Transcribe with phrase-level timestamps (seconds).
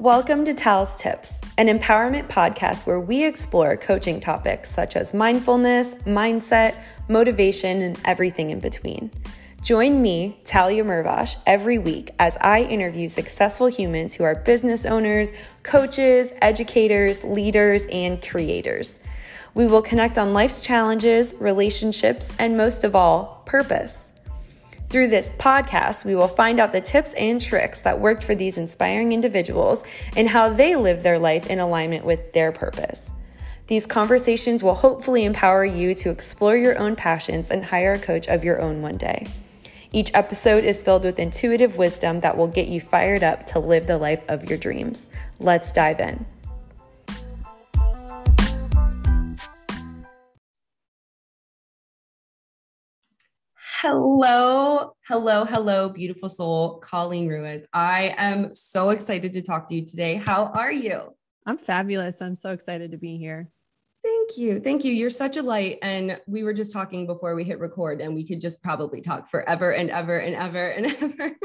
[0.00, 5.92] Welcome to Tal's Tips, an empowerment podcast where we explore coaching topics such as mindfulness,
[6.06, 6.74] mindset,
[7.08, 9.10] motivation, and everything in between.
[9.62, 15.32] Join me, Talia Mervash, every week as I interview successful humans who are business owners,
[15.64, 19.00] coaches, educators, leaders, and creators.
[19.52, 24.09] We will connect on life's challenges, relationships, and most of all, purpose.
[24.90, 28.58] Through this podcast, we will find out the tips and tricks that worked for these
[28.58, 29.84] inspiring individuals
[30.16, 33.12] and how they live their life in alignment with their purpose.
[33.68, 38.26] These conversations will hopefully empower you to explore your own passions and hire a coach
[38.26, 39.28] of your own one day.
[39.92, 43.86] Each episode is filled with intuitive wisdom that will get you fired up to live
[43.86, 45.06] the life of your dreams.
[45.38, 46.26] Let's dive in.
[53.82, 57.62] Hello, hello, hello, beautiful soul, Colleen Ruiz.
[57.72, 60.16] I am so excited to talk to you today.
[60.16, 61.16] How are you?
[61.46, 62.20] I'm fabulous.
[62.20, 63.48] I'm so excited to be here.
[64.04, 64.60] Thank you.
[64.60, 64.92] Thank you.
[64.92, 65.78] You're such a light.
[65.80, 69.30] And we were just talking before we hit record, and we could just probably talk
[69.30, 71.36] forever and ever and ever and ever.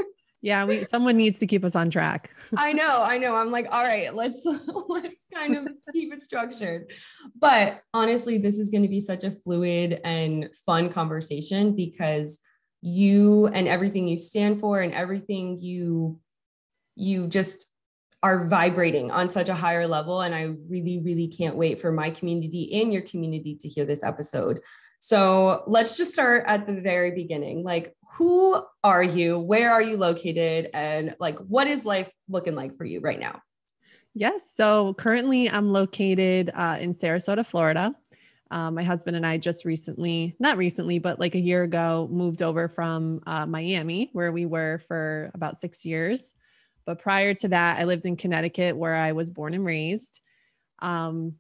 [0.46, 2.30] Yeah, we someone needs to keep us on track.
[2.56, 3.36] I know, I know.
[3.36, 4.42] I'm like, all right, let's
[4.88, 6.92] let's kind of keep it structured.
[7.40, 12.38] But honestly, this is going to be such a fluid and fun conversation because
[12.84, 16.20] you and everything you stand for and everything you
[16.96, 17.66] you just
[18.22, 22.12] are vibrating on such a higher level and I really really can't wait for my
[22.12, 24.60] community and your community to hear this episode.
[25.00, 27.64] So, let's just start at the very beginning.
[27.64, 29.38] Like who are you?
[29.38, 30.70] Where are you located?
[30.74, 33.42] And like, what is life looking like for you right now?
[34.14, 34.50] Yes.
[34.56, 37.94] So currently I'm located uh, in Sarasota, Florida.
[38.52, 42.42] Um, my husband and I just recently, not recently, but like a year ago, moved
[42.42, 46.34] over from uh, Miami, where we were for about six years.
[46.86, 50.22] But prior to that, I lived in Connecticut, where I was born and raised.
[50.80, 51.34] Um,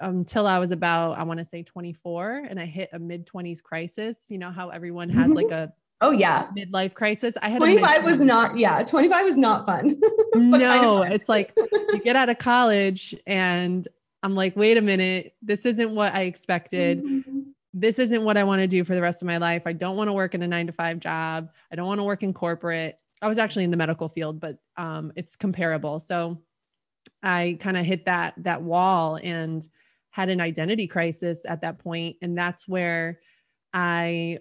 [0.00, 3.62] until I was about, I want to say 24, and I hit a mid 20s
[3.62, 4.18] crisis.
[4.28, 6.48] You know how everyone has like a Oh yeah.
[6.56, 7.36] Midlife crisis.
[7.40, 9.98] I had 25 was not, yeah, 25 was not fun.
[10.34, 11.12] no, kind of fun.
[11.12, 13.86] it's like you get out of college and
[14.22, 17.02] I'm like, wait a minute, this isn't what I expected.
[17.02, 17.40] Mm-hmm.
[17.74, 19.62] This isn't what I want to do for the rest of my life.
[19.66, 21.50] I don't want to work in a nine to five job.
[21.72, 22.98] I don't want to work in corporate.
[23.20, 25.98] I was actually in the medical field, but um, it's comparable.
[25.98, 26.40] So
[27.22, 29.66] I kind of hit that that wall and
[30.10, 33.20] had an identity crisis at that point, and that's where
[33.72, 34.38] I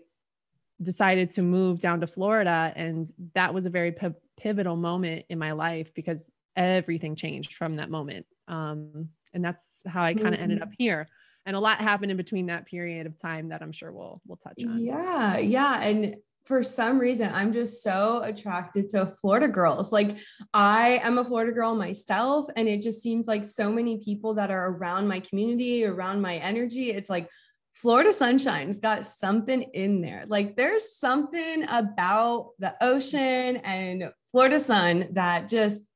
[0.83, 2.71] decided to move down to Florida.
[2.75, 7.77] And that was a very p- pivotal moment in my life because everything changed from
[7.77, 8.25] that moment.
[8.47, 10.43] Um, and that's how I kind of mm-hmm.
[10.43, 11.07] ended up here.
[11.45, 14.37] And a lot happened in between that period of time that I'm sure we'll we'll
[14.37, 14.79] touch on.
[14.79, 15.81] Yeah, yeah.
[15.81, 19.91] And for some reason, I'm just so attracted to Florida girls.
[19.91, 20.17] Like,
[20.53, 24.51] I am a Florida girl myself, and it just seems like so many people that
[24.51, 26.91] are around my community, around my energy.
[26.91, 27.29] It's like,
[27.73, 30.23] Florida sunshine's got something in there.
[30.27, 35.89] Like there's something about the ocean and Florida sun that just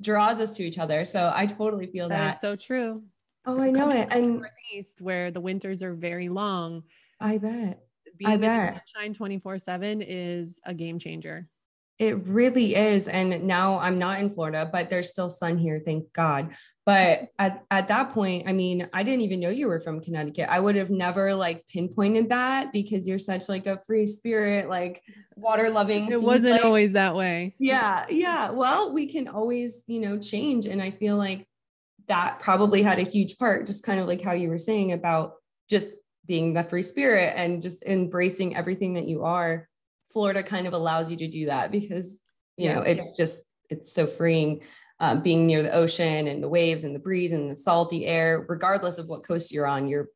[0.00, 1.04] draws us to each other.
[1.04, 2.18] So I totally feel that.
[2.18, 3.02] That is so true.
[3.46, 4.08] Oh, I know it.
[4.10, 6.84] And Northeast, where the winters are very long.
[7.20, 7.80] I bet.
[8.16, 8.82] Being I bet.
[8.94, 11.48] Sunshine 24 7 is a game changer.
[11.98, 13.06] It really is.
[13.06, 16.54] And now I'm not in Florida, but there's still sun here, thank God.
[16.86, 20.48] But at, at that point, I mean, I didn't even know you were from Connecticut.
[20.50, 25.02] I would have never like pinpointed that because you're such like a free spirit, like
[25.34, 26.12] water loving.
[26.12, 27.54] It wasn't like, always that way.
[27.58, 28.04] Yeah.
[28.10, 28.50] Yeah.
[28.50, 30.66] Well, we can always, you know, change.
[30.66, 31.46] And I feel like
[32.06, 35.36] that probably had a huge part, just kind of like how you were saying about
[35.70, 35.94] just
[36.26, 39.70] being the free spirit and just embracing everything that you are.
[40.10, 42.20] Florida kind of allows you to do that because,
[42.58, 43.16] you yes, know, it's yes.
[43.16, 44.60] just, it's so freeing
[45.00, 48.44] um, being near the ocean and the waves and the breeze and the salty air,
[48.48, 50.08] regardless of what coast you're on, you're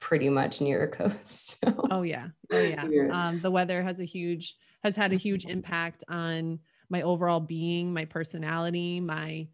[0.00, 1.56] pretty much near a coast.
[1.64, 1.88] So.
[1.90, 2.84] Oh yeah, oh yeah.
[3.10, 6.58] Um, the weather has a huge has had a huge impact on
[6.90, 9.48] my overall being, my personality, my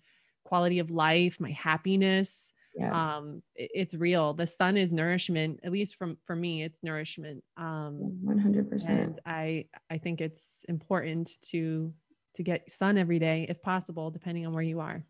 [0.44, 2.52] quality of life, my happiness.
[2.74, 2.92] Yes.
[2.92, 4.34] Um, it, it's real.
[4.34, 7.44] The sun is nourishment, at least from for me, it's nourishment.
[7.56, 8.88] Um, 100%.
[8.88, 11.92] And I I think it's important to
[12.40, 15.04] to get sun every day if possible depending on where you are.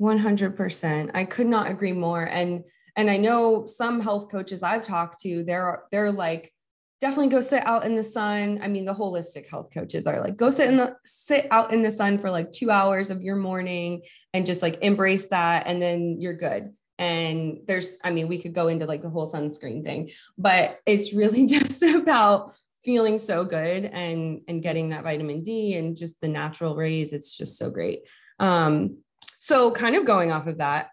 [0.00, 2.24] 100% i could not agree more.
[2.24, 2.64] And
[2.96, 6.52] and i know some health coaches i've talked to they're they're like
[7.00, 8.60] definitely go sit out in the sun.
[8.62, 11.82] I mean the holistic health coaches are like go sit in the sit out in
[11.82, 14.02] the sun for like 2 hours of your morning
[14.32, 16.72] and just like embrace that and then you're good.
[16.98, 21.12] And there's i mean we could go into like the whole sunscreen thing but it's
[21.12, 26.28] really just about feeling so good and and getting that vitamin D and just the
[26.28, 28.00] natural rays it's just so great
[28.38, 28.98] um
[29.38, 30.90] So, kind of going off of that,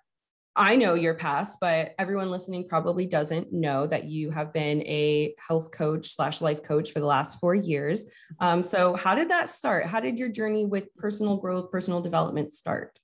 [0.56, 5.36] I know your past, but everyone listening probably doesn't know that you have been a
[5.48, 8.08] health coach slash life coach for the last four years.
[8.40, 9.86] Um, so, how did that start?
[9.86, 13.00] How did your journey with personal growth, personal development start?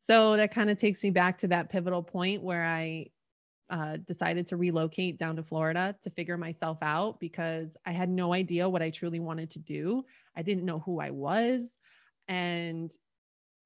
[0.00, 3.10] So, that kind of takes me back to that pivotal point where I
[3.70, 8.34] uh, decided to relocate down to Florida to figure myself out because I had no
[8.34, 10.04] idea what I truly wanted to do.
[10.36, 11.78] I didn't know who I was.
[12.28, 12.90] And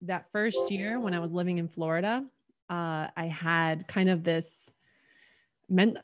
[0.02, 2.24] that first year when I was living in Florida,
[2.70, 4.70] uh, I had kind of this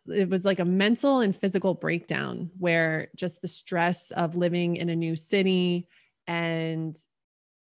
[0.06, 4.88] it was like a mental and physical breakdown where just the stress of living in
[4.88, 5.86] a new city
[6.26, 6.96] and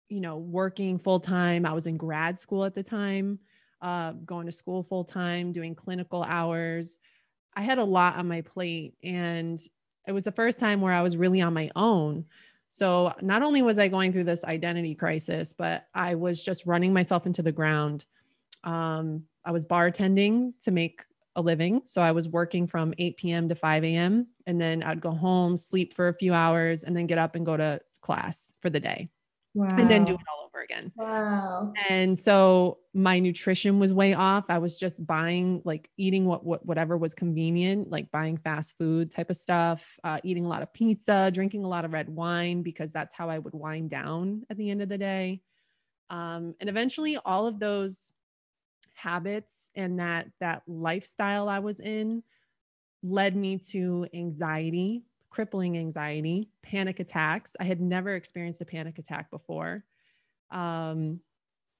[0.07, 3.39] you know working full time i was in grad school at the time
[3.81, 6.97] uh, going to school full time doing clinical hours
[7.55, 9.59] i had a lot on my plate and
[10.07, 12.25] it was the first time where i was really on my own
[12.69, 16.93] so not only was i going through this identity crisis but i was just running
[16.93, 18.05] myself into the ground
[18.63, 21.03] um, I was bartending to make
[21.35, 21.81] a living.
[21.85, 23.49] So I was working from 8 p.m.
[23.49, 24.27] to 5 a.m.
[24.45, 27.45] And then I'd go home, sleep for a few hours, and then get up and
[27.45, 29.09] go to class for the day.
[29.53, 29.75] Wow.
[29.77, 30.91] And then do it all over again.
[30.95, 31.73] Wow.
[31.89, 34.45] And so my nutrition was way off.
[34.49, 39.11] I was just buying, like eating what, what whatever was convenient, like buying fast food
[39.11, 42.61] type of stuff, uh, eating a lot of pizza, drinking a lot of red wine
[42.61, 45.41] because that's how I would wind down at the end of the day.
[46.09, 48.11] Um, and eventually, all of those
[48.93, 52.23] habits and that that lifestyle I was in
[53.03, 57.55] led me to anxiety, crippling anxiety, panic attacks.
[57.59, 59.83] I had never experienced a panic attack before.
[60.51, 61.21] Um,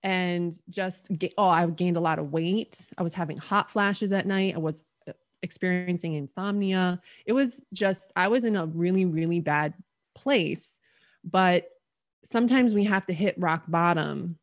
[0.01, 2.87] and just oh, I gained a lot of weight.
[2.97, 4.55] I was having hot flashes at night.
[4.55, 5.13] I was uh,
[5.43, 6.99] experiencing insomnia.
[7.25, 9.75] It was just I was in a really really bad
[10.15, 10.79] place.
[11.23, 11.69] But
[12.23, 14.39] sometimes we have to hit rock bottom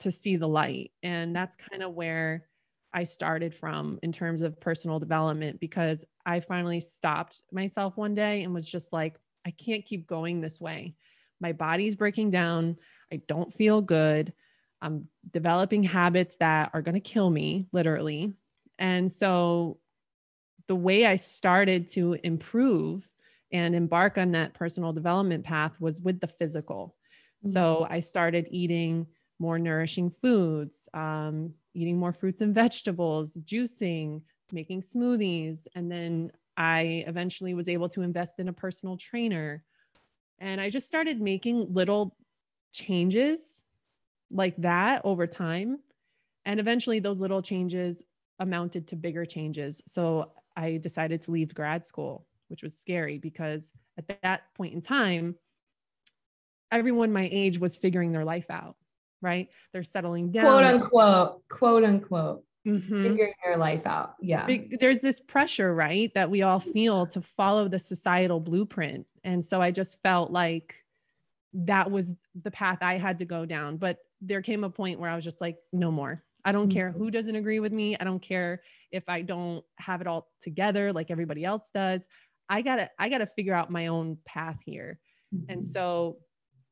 [0.00, 0.92] to see the light.
[1.02, 2.47] And that's kind of where
[2.92, 8.42] I started from in terms of personal development because I finally stopped myself one day
[8.42, 10.94] and was just like, I can't keep going this way.
[11.40, 12.76] My body's breaking down.
[13.12, 14.32] I don't feel good.
[14.80, 18.34] I'm developing habits that are going to kill me, literally.
[18.78, 19.78] And so
[20.66, 23.10] the way I started to improve
[23.52, 26.96] and embark on that personal development path was with the physical.
[27.44, 27.52] Mm-hmm.
[27.52, 29.06] So I started eating
[29.38, 34.20] more nourishing foods, um, eating more fruits and vegetables, juicing,
[34.52, 35.66] making smoothies.
[35.74, 39.64] And then I eventually was able to invest in a personal trainer.
[40.40, 42.16] And I just started making little
[42.72, 43.62] changes
[44.30, 45.78] like that over time.
[46.44, 48.04] And eventually, those little changes
[48.38, 49.82] amounted to bigger changes.
[49.86, 54.80] So I decided to leave grad school, which was scary because at that point in
[54.80, 55.36] time,
[56.70, 58.76] everyone my age was figuring their life out
[59.20, 59.48] right?
[59.72, 60.44] They're settling down.
[60.44, 62.44] Quote unquote, quote unquote.
[62.66, 63.02] Mm-hmm.
[63.02, 64.16] Figuring their life out.
[64.20, 64.46] Yeah.
[64.78, 66.12] There's this pressure, right?
[66.14, 69.06] That we all feel to follow the societal blueprint.
[69.24, 70.74] And so I just felt like
[71.54, 72.12] that was
[72.42, 73.78] the path I had to go down.
[73.78, 76.22] But there came a point where I was just like, no more.
[76.44, 76.76] I don't mm-hmm.
[76.76, 77.96] care who doesn't agree with me.
[77.98, 78.60] I don't care
[78.92, 82.06] if I don't have it all together like everybody else does.
[82.50, 84.98] I gotta, I gotta figure out my own path here.
[85.34, 85.52] Mm-hmm.
[85.52, 86.18] And so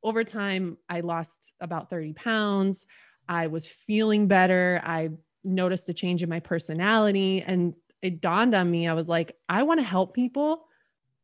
[0.02, 2.86] over time, I lost about 30 pounds.
[3.28, 4.80] I was feeling better.
[4.84, 5.10] I
[5.44, 7.42] noticed a change in my personality.
[7.42, 10.66] And it dawned on me, I was like, I want to help people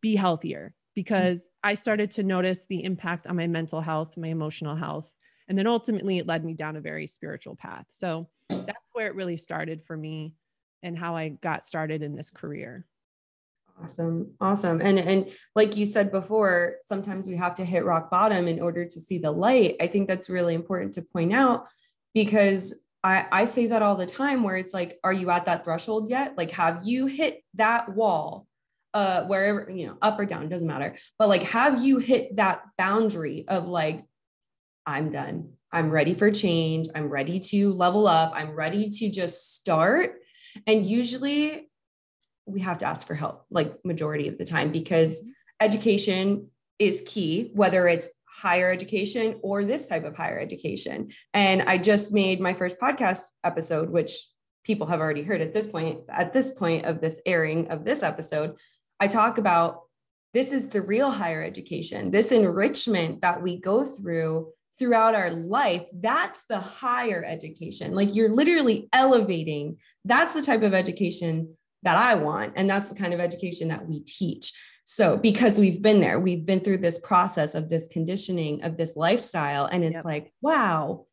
[0.00, 1.70] be healthier because mm-hmm.
[1.70, 5.10] I started to notice the impact on my mental health, my emotional health.
[5.48, 7.86] And then ultimately, it led me down a very spiritual path.
[7.88, 10.34] So that's where it really started for me
[10.82, 12.86] and how I got started in this career.
[13.80, 14.32] Awesome.
[14.40, 14.80] Awesome.
[14.80, 18.84] And and like you said before, sometimes we have to hit rock bottom in order
[18.84, 19.76] to see the light.
[19.80, 21.66] I think that's really important to point out
[22.14, 22.74] because
[23.04, 26.10] I, I say that all the time where it's like, are you at that threshold
[26.10, 26.38] yet?
[26.38, 28.46] Like, have you hit that wall?
[28.94, 30.94] Uh, wherever, you know, up or down, doesn't matter.
[31.18, 34.04] But like, have you hit that boundary of like,
[34.84, 35.54] I'm done.
[35.72, 36.88] I'm ready for change.
[36.94, 38.32] I'm ready to level up.
[38.34, 40.16] I'm ready to just start.
[40.66, 41.70] And usually
[42.46, 45.30] we have to ask for help like majority of the time because mm-hmm.
[45.61, 51.11] education is key whether it's higher education or this type of higher education.
[51.34, 54.26] And i just made my first podcast episode which
[54.64, 58.02] people have already heard at this point at this point of this airing of this
[58.02, 58.56] episode.
[59.00, 59.82] I talk about
[60.34, 65.84] this is the real higher education this enrichment that we go through throughout our life
[66.00, 67.94] that's the higher education.
[67.94, 72.54] Like you're literally elevating that's the type of education that I want.
[72.56, 74.52] And that's the kind of education that we teach.
[74.84, 78.96] So, because we've been there, we've been through this process of this conditioning, of this
[78.96, 79.66] lifestyle.
[79.66, 80.04] And it's yep.
[80.04, 81.06] like, wow,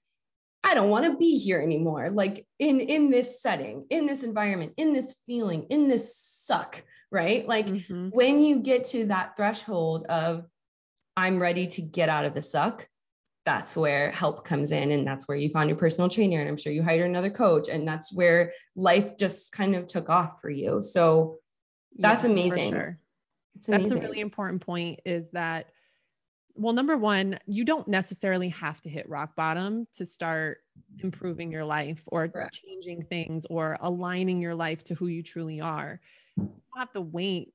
[0.64, 2.10] I don't want to be here anymore.
[2.10, 7.48] Like in in this setting, in this environment, in this feeling, in this suck, right?
[7.48, 8.10] Like mm-hmm.
[8.10, 10.46] when you get to that threshold of
[11.16, 12.88] I'm ready to get out of the suck,
[13.50, 16.56] that's where help comes in and that's where you found your personal trainer and I'm
[16.56, 20.52] sure you hired another coach and that's where life just kind of took off for
[20.52, 20.84] you.
[20.84, 21.40] So
[21.98, 22.70] that's yes, amazing.
[22.72, 23.00] Sure.
[23.68, 25.72] That's a really important point is that
[26.54, 30.60] well, number one, you don't necessarily have to hit rock bottom to start
[31.00, 32.60] improving your life or Correct.
[32.64, 36.00] changing things or aligning your life to who you truly are.
[36.38, 37.54] You don't have to wait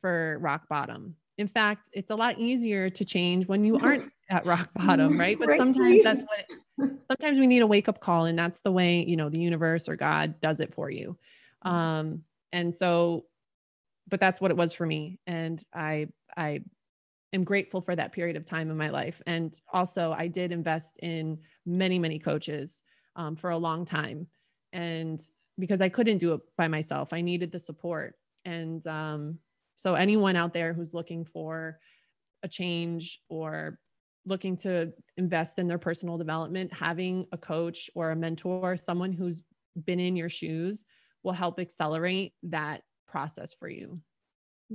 [0.00, 1.14] for rock bottom.
[1.38, 5.36] In fact, it's a lot easier to change when you aren't at rock bottom, right?
[5.38, 8.72] But right, sometimes that's what sometimes we need a wake up call, and that's the
[8.72, 11.16] way you know the universe or God does it for you.
[11.62, 13.24] Um, and so,
[14.08, 16.60] but that's what it was for me, and I I
[17.32, 19.20] am grateful for that period of time in my life.
[19.26, 22.82] And also, I did invest in many, many coaches
[23.16, 24.26] um, for a long time.
[24.72, 25.20] And
[25.58, 28.14] because I couldn't do it by myself, I needed the support.
[28.44, 29.38] And um,
[29.78, 31.78] so, anyone out there who's looking for
[32.42, 33.78] a change or
[34.26, 39.42] looking to invest in their personal development, having a coach or a mentor, someone who's
[39.84, 40.84] been in your shoes,
[41.22, 44.00] will help accelerate that process for you.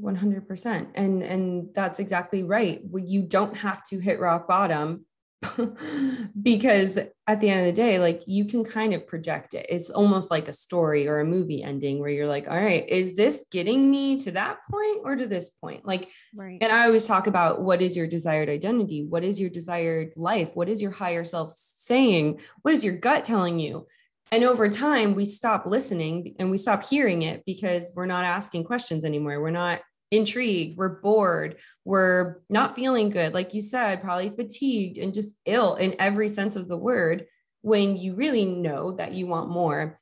[0.01, 5.05] 100% and and that's exactly right you don't have to hit rock bottom
[6.41, 6.97] because
[7.27, 9.65] at the end of the day like you can kind of project it.
[9.69, 13.15] It's almost like a story or a movie ending where you're like all right is
[13.15, 15.85] this getting me to that point or to this point?
[15.85, 16.57] Like right.
[16.62, 19.05] and i always talk about what is your desired identity?
[19.07, 20.51] What is your desired life?
[20.53, 22.39] What is your higher self saying?
[22.62, 23.88] What is your gut telling you?
[24.31, 28.63] And over time, we stop listening and we stop hearing it because we're not asking
[28.63, 29.39] questions anymore.
[29.39, 29.81] We're not
[30.13, 33.34] intrigued, we're bored, we're not feeling good.
[33.34, 37.25] Like you said, probably fatigued and just ill in every sense of the word
[37.62, 40.00] when you really know that you want more,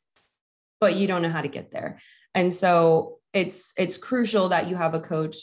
[0.79, 1.99] but you don't know how to get there.
[2.33, 5.37] And so it's it's crucial that you have a coach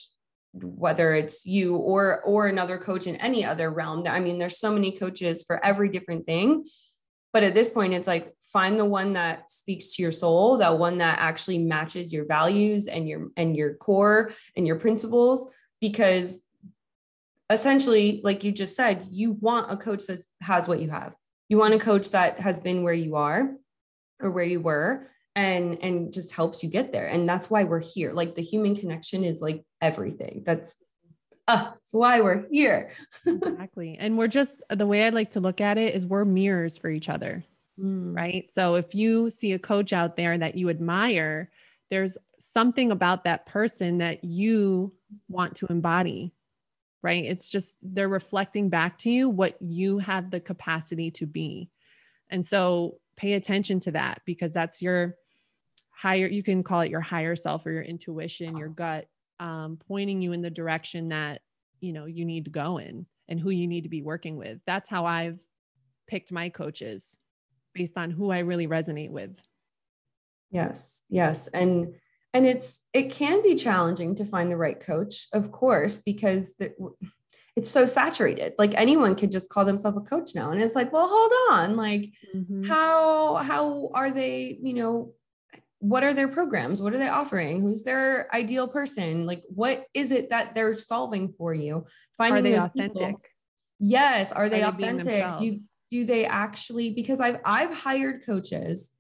[0.52, 4.72] whether it's you or or another coach in any other realm i mean there's so
[4.72, 6.64] many coaches for every different thing
[7.32, 10.78] but at this point, it's like find the one that speaks to your soul, that
[10.78, 15.48] one that actually matches your values and your and your core and your principles,
[15.80, 16.42] because
[17.50, 21.14] essentially, like you just said, you want a coach that has what you have.
[21.48, 23.54] You want a coach that has been where you are
[24.20, 27.06] or where you were and and just helps you get there.
[27.06, 28.12] And that's why we're here.
[28.12, 30.42] Like the human connection is like everything.
[30.44, 30.76] That's
[31.48, 32.92] uh, that's why we're here.
[33.26, 33.96] exactly.
[33.98, 36.90] And we're just the way I'd like to look at it is we're mirrors for
[36.90, 37.42] each other.
[37.80, 38.14] Mm.
[38.14, 38.48] Right.
[38.48, 41.50] So if you see a coach out there that you admire,
[41.90, 44.92] there's something about that person that you
[45.28, 46.34] want to embody.
[47.02, 47.24] Right.
[47.24, 51.70] It's just they're reflecting back to you what you have the capacity to be.
[52.28, 55.14] And so pay attention to that because that's your
[55.90, 59.06] higher, you can call it your higher self or your intuition, your gut
[59.40, 61.40] um, pointing you in the direction that
[61.80, 64.58] you know you need to go in and who you need to be working with.
[64.66, 65.40] That's how i've
[66.06, 67.18] picked my coaches
[67.74, 69.40] based on who i really resonate with.
[70.50, 71.48] Yes yes.
[71.48, 71.94] And
[72.34, 76.72] and it's it can be challenging to find the right coach of course because the,
[77.56, 78.54] it's so saturated.
[78.56, 81.76] Like anyone could just call themselves a coach now and it's like well hold on.
[81.76, 82.64] Like mm-hmm.
[82.64, 85.14] how how are they you know
[85.80, 86.82] what are their programs?
[86.82, 87.60] What are they offering?
[87.60, 89.26] Who's their ideal person?
[89.26, 91.86] Like what is it that they're solving for you?
[92.16, 93.20] Finding are they authentic people.
[93.78, 94.32] yes.
[94.32, 95.38] Are they are authentic?
[95.38, 95.52] Do,
[95.90, 98.90] do they actually because i've i've hired coaches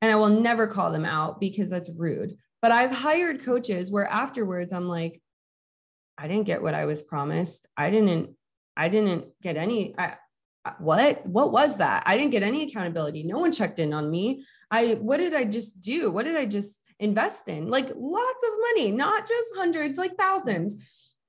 [0.00, 4.08] and i will never call them out because that's rude but i've hired coaches where
[4.08, 5.20] afterwards i'm like
[6.18, 7.66] i didn't get what i was promised.
[7.76, 8.30] I didn't
[8.76, 10.16] i didn't get any I,
[10.78, 11.24] what?
[11.26, 12.02] What was that?
[12.06, 13.22] I didn't get any accountability.
[13.22, 14.44] No one checked in on me.
[14.70, 16.10] I what did i just do?
[16.10, 17.70] What did i just invest in?
[17.70, 20.84] Like lots of money not just hundreds like thousands.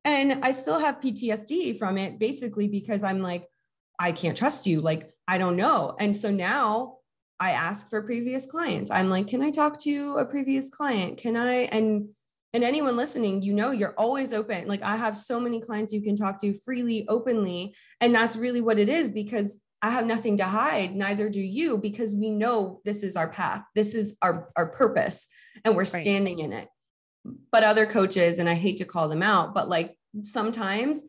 [0.06, 3.46] And i still have ptsd from it basically because i'm like
[4.00, 4.82] i can't trust you.
[4.82, 5.96] Like i don't know.
[6.00, 6.98] And so now
[7.40, 8.92] i ask for previous clients.
[8.92, 11.18] I'm like can i talk to a previous client?
[11.18, 11.68] Can i?
[11.72, 12.10] And
[12.58, 14.68] and anyone listening, you know, you're always open.
[14.68, 17.76] Like I have so many clients you can talk to freely, openly.
[18.02, 20.96] And that's really what it is because I have nothing to hide.
[20.96, 23.62] Neither do you, because we know this is our path.
[23.76, 25.28] This is our, our purpose
[25.64, 26.02] and we're right.
[26.02, 26.68] standing in it.
[27.52, 31.00] But other coaches, and I hate to call them out, but like sometimes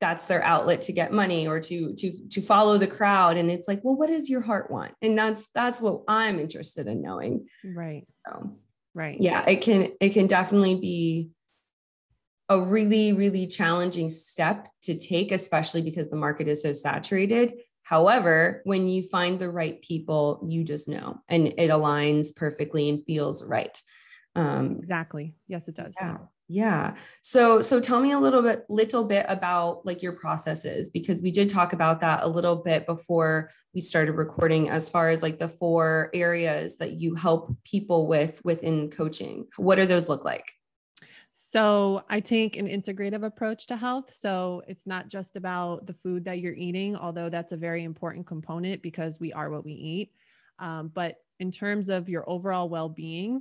[0.00, 3.68] that's their outlet to get money or to to to follow the crowd and it's
[3.68, 7.46] like well what does your heart want and that's that's what i'm interested in knowing
[7.62, 8.56] right so
[8.94, 9.16] Right.
[9.20, 11.30] Yeah, it can it can definitely be
[12.48, 17.54] a really really challenging step to take especially because the market is so saturated.
[17.82, 23.04] However, when you find the right people, you just know and it aligns perfectly and
[23.04, 23.76] feels right.
[24.36, 25.34] Um, exactly.
[25.48, 25.96] Yes, it does.
[26.00, 26.18] Yeah.
[26.52, 26.96] Yeah.
[27.22, 31.30] So so tell me a little bit little bit about like your processes because we
[31.30, 35.38] did talk about that a little bit before we started recording as far as like
[35.38, 39.46] the four areas that you help people with within coaching.
[39.58, 40.50] What do those look like?
[41.32, 44.12] So, I take an integrative approach to health.
[44.12, 48.26] So, it's not just about the food that you're eating, although that's a very important
[48.26, 50.12] component because we are what we eat.
[50.58, 53.40] Um, but in terms of your overall well being,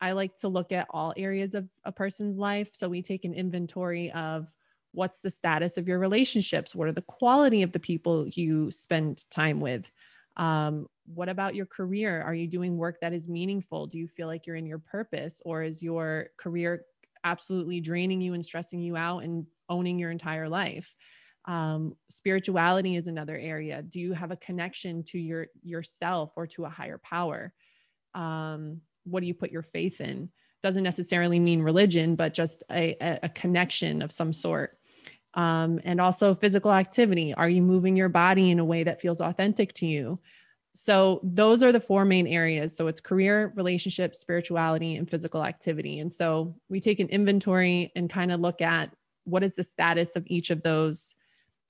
[0.00, 2.70] I like to look at all areas of a person's life.
[2.72, 4.48] So we take an inventory of
[4.92, 6.74] what's the status of your relationships?
[6.74, 9.90] What are the quality of the people you spend time with?
[10.36, 12.22] Um, what about your career?
[12.22, 13.86] Are you doing work that is meaningful?
[13.86, 16.84] Do you feel like you're in your purpose, or is your career
[17.24, 20.94] absolutely draining you and stressing you out and owning your entire life?
[21.46, 23.82] Um, spirituality is another area.
[23.82, 27.52] Do you have a connection to your yourself or to a higher power?
[28.14, 30.28] Um, what do you put your faith in?
[30.62, 34.78] Doesn't necessarily mean religion but just a, a connection of some sort.
[35.34, 37.34] Um, and also physical activity.
[37.34, 40.20] Are you moving your body in a way that feels authentic to you?
[40.74, 42.76] So those are the four main areas.
[42.76, 46.00] So it's career relationship spirituality and physical activity.
[46.00, 48.94] And so we take an inventory and kind of look at
[49.24, 51.14] what is the status of each of those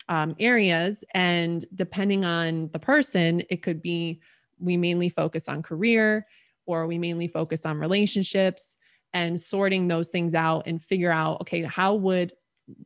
[0.09, 1.05] um, areas.
[1.15, 4.21] And depending on the person it could be
[4.59, 6.27] we mainly focus on career
[6.67, 8.77] or we mainly focus on relationships
[9.13, 12.33] and sorting those things out and figure out okay how would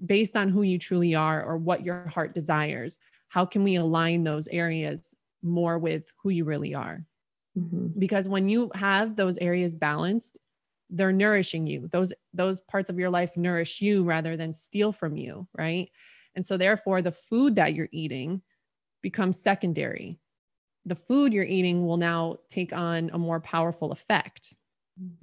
[0.06, 4.24] based on who you truly are or what your heart desires how can we align
[4.24, 7.04] those areas more with who you really are?
[7.56, 7.98] Mm-hmm.
[7.98, 10.36] because when you have those areas balanced
[10.90, 11.88] they're nourishing you.
[11.88, 15.90] Those those parts of your life nourish you rather than steal from you right?
[16.34, 18.42] And so therefore the food that you're eating
[19.02, 20.18] becomes secondary
[20.86, 24.54] the food you're eating will now take on a more powerful effect,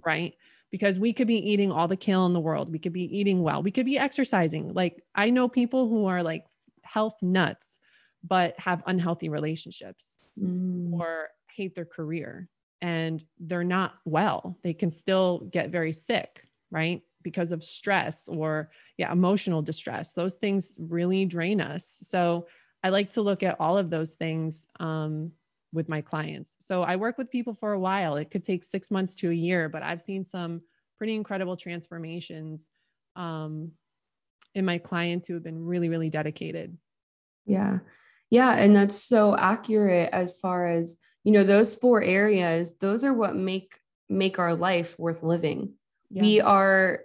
[0.05, 0.35] right?
[0.71, 2.71] Because we could be eating all the kale in the world.
[2.71, 3.63] We could be eating well.
[3.63, 4.73] We could be exercising.
[4.73, 6.45] Like I know people who are like
[6.83, 7.79] health nuts,
[8.23, 10.93] but have unhealthy relationships mm.
[10.93, 12.49] or hate their career
[12.81, 14.57] and they're not well.
[14.63, 17.01] They can still get very sick, right?
[17.23, 20.13] Because of stress or yeah, emotional distress.
[20.13, 21.99] Those things really drain us.
[22.01, 22.47] So
[22.83, 25.31] I like to look at all of those things um,
[25.75, 26.55] with my clients.
[26.59, 28.15] So I work with people for a while.
[28.15, 30.61] It could take six months to a year, but I've seen some
[30.97, 32.69] pretty incredible transformations
[33.15, 33.71] um,
[34.55, 36.77] in my clients who have been really, really dedicated.
[37.45, 37.79] Yeah.
[38.29, 38.55] Yeah.
[38.55, 43.35] And that's so accurate as far as, you know, those four areas, those are what
[43.35, 45.73] make make our life worth living.
[46.09, 46.21] Yeah.
[46.21, 47.01] We are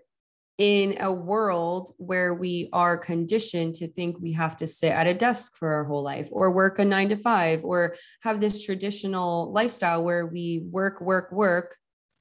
[0.60, 5.14] in a world where we are conditioned to think we have to sit at a
[5.14, 9.50] desk for our whole life or work a nine to five or have this traditional
[9.52, 11.78] lifestyle where we work, work, work,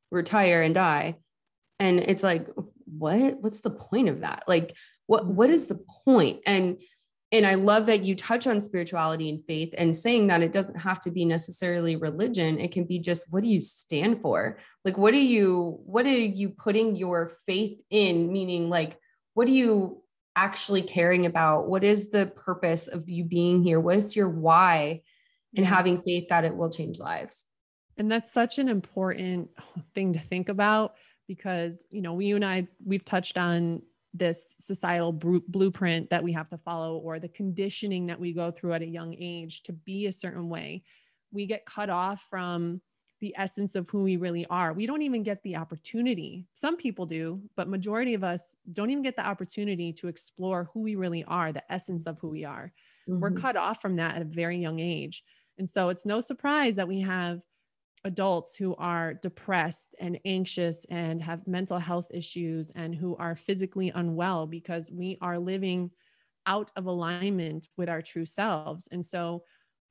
[0.09, 1.17] retire and die.
[1.79, 2.47] And it's like,
[2.85, 3.41] what?
[3.41, 4.45] What's the point of that?
[4.47, 4.73] Like,
[5.05, 6.39] what, what is the point?
[6.45, 6.77] And
[7.31, 10.79] and I love that you touch on spirituality and faith and saying that it doesn't
[10.79, 12.59] have to be necessarily religion.
[12.59, 14.57] It can be just what do you stand for?
[14.83, 18.31] Like, what are you, what are you putting your faith in?
[18.31, 18.97] Meaning, like,
[19.35, 20.01] what are you
[20.35, 21.67] actually caring about?
[21.67, 23.79] What is the purpose of you being here?
[23.79, 25.01] What is your why
[25.55, 27.45] and having faith that it will change lives?
[27.97, 29.49] And that's such an important
[29.93, 30.95] thing to think about
[31.27, 36.33] because, you know, we, you and I, we've touched on this societal blueprint that we
[36.33, 39.71] have to follow or the conditioning that we go through at a young age to
[39.71, 40.83] be a certain way
[41.31, 42.81] we get cut off from
[43.21, 44.71] the essence of who we really are.
[44.71, 46.47] We don't even get the opportunity.
[46.53, 50.81] Some people do but majority of us don't even get the opportunity to explore who
[50.81, 52.71] we really are the essence of who we are.
[53.09, 53.19] Mm-hmm.
[53.19, 55.23] we're cut off from that at a very young age.
[55.57, 57.41] And so it's no surprise that we have
[58.05, 63.91] adults who are depressed and anxious and have mental health issues and who are physically
[63.95, 65.91] unwell because we are living
[66.45, 68.87] out of alignment with our true selves.
[68.91, 69.43] And so,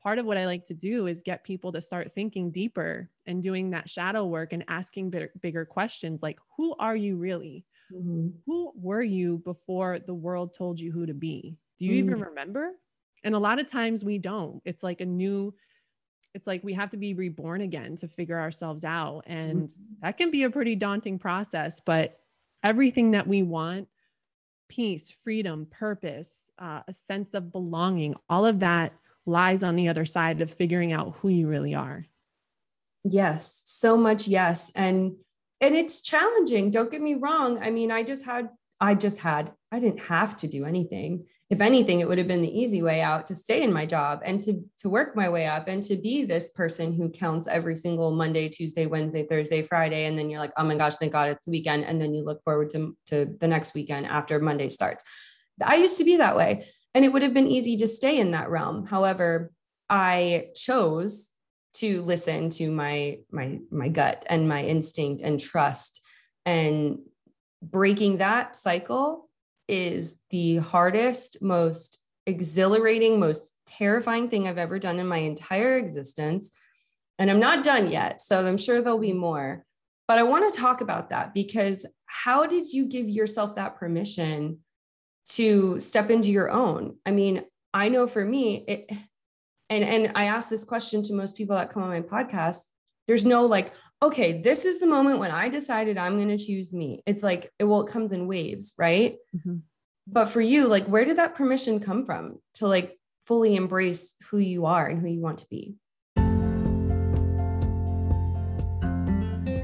[0.03, 3.43] part of what I like to do is get people to start thinking deeper and
[3.43, 7.65] doing that shadow work and asking bigger, bigger questions like, who are you really?
[7.93, 8.29] Mm-hmm.
[8.47, 11.57] Who were you before the world told you who to be?
[11.79, 12.11] Do you mm-hmm.
[12.11, 12.71] even remember?
[13.25, 14.63] And a lot of times we don't.
[14.65, 15.53] It's like a new
[16.35, 19.23] it's like we have to be reborn again to figure ourselves out.
[19.27, 19.83] And mm-hmm.
[20.03, 22.21] that can be a pretty daunting process, but
[22.63, 23.89] everything that we want
[24.69, 28.93] peace, freedom, purpose, uh, a sense of belonging all of that
[29.27, 32.07] lies on the other side of figuring out who you really are.
[33.05, 34.71] Yes, so much yes.
[34.75, 35.17] And
[35.61, 37.59] and it's challenging, don't get me wrong.
[37.61, 41.27] I mean, I just had I just had I didn't have to do anything.
[41.51, 44.21] If anything, it would have been the easy way out to stay in my job
[44.23, 47.75] and to, to work my way up and to be this person who counts every
[47.75, 50.05] single Monday, Tuesday, Wednesday, Thursday, Friday.
[50.05, 51.87] And then you're like, oh my gosh, thank God it's the weekend.
[51.87, 55.05] And then you look forward to, to the next weekend after Monday starts.
[55.65, 56.69] I used to be that way.
[56.95, 58.85] And it would have been easy to stay in that realm.
[58.85, 59.51] However,
[59.89, 61.33] I chose
[61.75, 66.01] to listen to my my my gut and my instinct and trust
[66.45, 66.99] and
[67.63, 69.28] breaking that cycle
[69.69, 76.51] is the hardest most exhilarating most terrifying thing i've ever done in my entire existence.
[77.19, 79.65] And i'm not done yet so i'm sure there'll be more.
[80.07, 84.61] But i want to talk about that because how did you give yourself that permission
[85.31, 86.97] to step into your own?
[87.05, 87.43] I mean
[87.75, 88.91] i know for me it
[89.69, 92.63] and and i ask this question to most people that come on my podcast
[93.09, 96.73] there's no like okay this is the moment when i decided i'm going to choose
[96.73, 99.57] me it's like it well it comes in waves right mm-hmm.
[100.07, 104.39] but for you like where did that permission come from to like fully embrace who
[104.39, 105.75] you are and who you want to be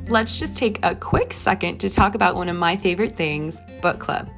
[0.09, 4.01] let's just take a quick second to talk about one of my favorite things book
[4.01, 4.29] club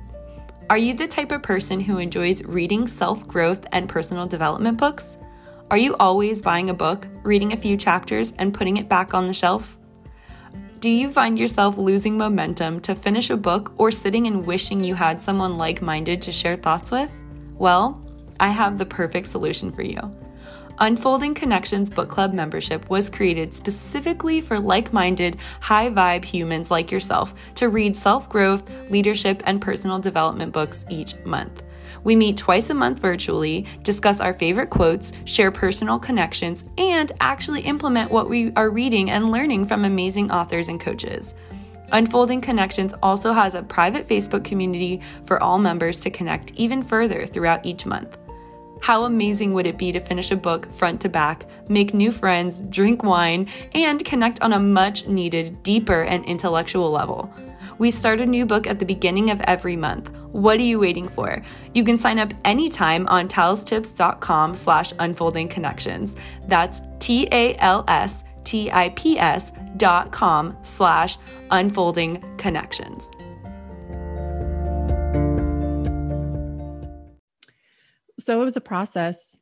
[0.68, 5.16] are you the type of person who enjoys reading self growth and personal development books?
[5.68, 9.26] Are you always buying a book, reading a few chapters, and putting it back on
[9.26, 9.76] the shelf?
[10.78, 14.94] Do you find yourself losing momentum to finish a book or sitting and wishing you
[14.94, 17.10] had someone like minded to share thoughts with?
[17.58, 18.00] Well,
[18.38, 19.98] I have the perfect solution for you.
[20.78, 26.92] Unfolding Connections Book Club membership was created specifically for like minded, high vibe humans like
[26.92, 31.64] yourself to read self growth, leadership, and personal development books each month.
[32.06, 37.62] We meet twice a month virtually, discuss our favorite quotes, share personal connections, and actually
[37.62, 41.34] implement what we are reading and learning from amazing authors and coaches.
[41.90, 47.26] Unfolding Connections also has a private Facebook community for all members to connect even further
[47.26, 48.16] throughout each month.
[48.80, 52.60] How amazing would it be to finish a book front to back, make new friends,
[52.60, 57.34] drink wine, and connect on a much needed, deeper, and intellectual level?
[57.78, 60.10] We start a new book at the beginning of every month.
[60.32, 61.42] What are you waiting for?
[61.74, 66.16] You can sign up anytime on talstips.com slash unfolding connections.
[66.48, 67.52] That's T-A-L-S-T-I-P-S
[69.76, 71.18] dot com slash
[71.50, 73.10] unfolding connections.
[78.18, 79.36] So it was a process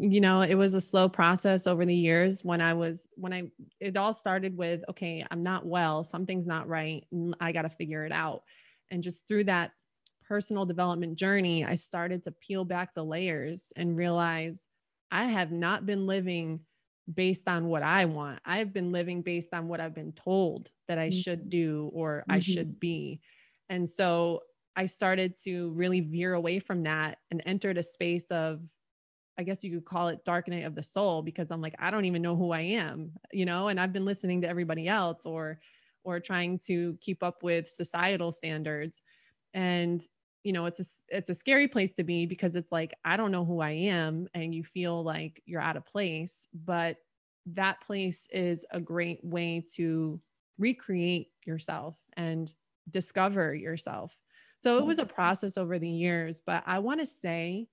[0.00, 3.42] you know it was a slow process over the years when i was when i
[3.80, 7.04] it all started with okay i'm not well something's not right
[7.40, 8.42] i got to figure it out
[8.90, 9.72] and just through that
[10.26, 14.66] personal development journey i started to peel back the layers and realize
[15.10, 16.60] i have not been living
[17.12, 20.98] based on what i want i've been living based on what i've been told that
[20.98, 21.18] i mm-hmm.
[21.18, 22.32] should do or mm-hmm.
[22.32, 23.20] i should be
[23.68, 24.40] and so
[24.76, 28.60] i started to really veer away from that and entered a space of
[29.38, 31.90] I guess you could call it dark night of the soul because I'm like, I
[31.90, 35.24] don't even know who I am, you know, and I've been listening to everybody else
[35.24, 35.60] or,
[36.04, 39.00] or trying to keep up with societal standards.
[39.54, 40.02] And,
[40.44, 43.32] you know, it's a, it's a scary place to be because it's like, I don't
[43.32, 44.28] know who I am.
[44.34, 46.96] And you feel like you're out of place, but
[47.46, 50.20] that place is a great way to
[50.58, 52.52] recreate yourself and
[52.90, 54.16] discover yourself.
[54.60, 55.14] So it was a mm-hmm.
[55.14, 57.66] process over the years, but I want to say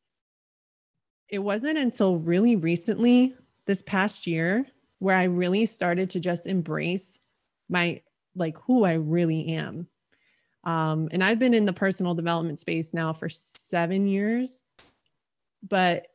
[1.30, 3.36] it wasn't until really recently,
[3.66, 4.66] this past year,
[5.00, 7.20] where I really started to just embrace
[7.70, 8.02] my
[8.36, 9.88] like who I really am.
[10.63, 14.63] Um, and I've been in the personal development space now for seven years,
[15.68, 16.08] but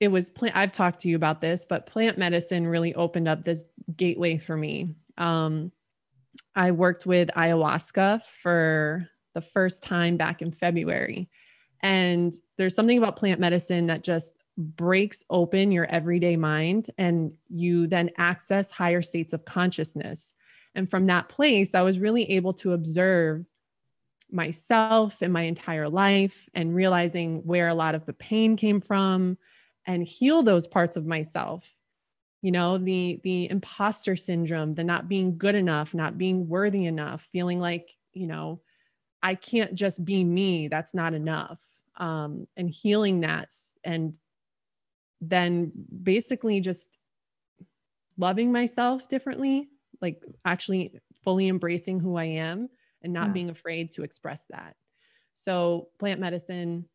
[0.00, 0.56] it was plant.
[0.56, 3.64] I've talked to you about this, but plant medicine really opened up this
[3.96, 4.94] gateway for me.
[5.18, 5.70] Um,
[6.54, 11.28] I worked with ayahuasca for the first time back in February.
[11.84, 17.86] And there's something about plant medicine that just breaks open your everyday mind and you
[17.86, 20.32] then access higher states of consciousness.
[20.74, 23.44] And from that place, I was really able to observe
[24.30, 29.36] myself and my entire life and realizing where a lot of the pain came from
[29.86, 31.76] and heal those parts of myself.
[32.40, 37.26] You know the the imposter syndrome the not being good enough not being worthy enough
[37.32, 38.60] feeling like you know
[39.22, 40.68] i can't just be me.
[40.68, 41.58] That's not enough
[41.96, 43.52] um, and healing that
[43.84, 44.14] and
[45.20, 46.98] then basically just
[48.18, 49.68] loving myself differently
[50.02, 52.68] like actually fully embracing who i am
[53.04, 53.32] and not yeah.
[53.32, 54.74] being afraid to express that.
[55.34, 56.86] So plant medicine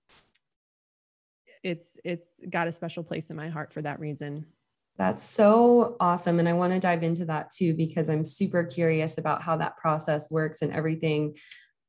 [1.62, 4.45] it's it's got a special place in my heart for that reason.
[4.97, 6.39] That's so awesome.
[6.39, 9.77] And i want to dive into that too because i'm super curious about how that
[9.77, 11.35] process works and everything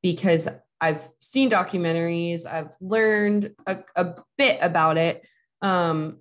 [0.02, 0.48] because
[0.80, 5.22] I've seen documentaries, I've learned a, a bit about it.
[5.62, 6.20] Um,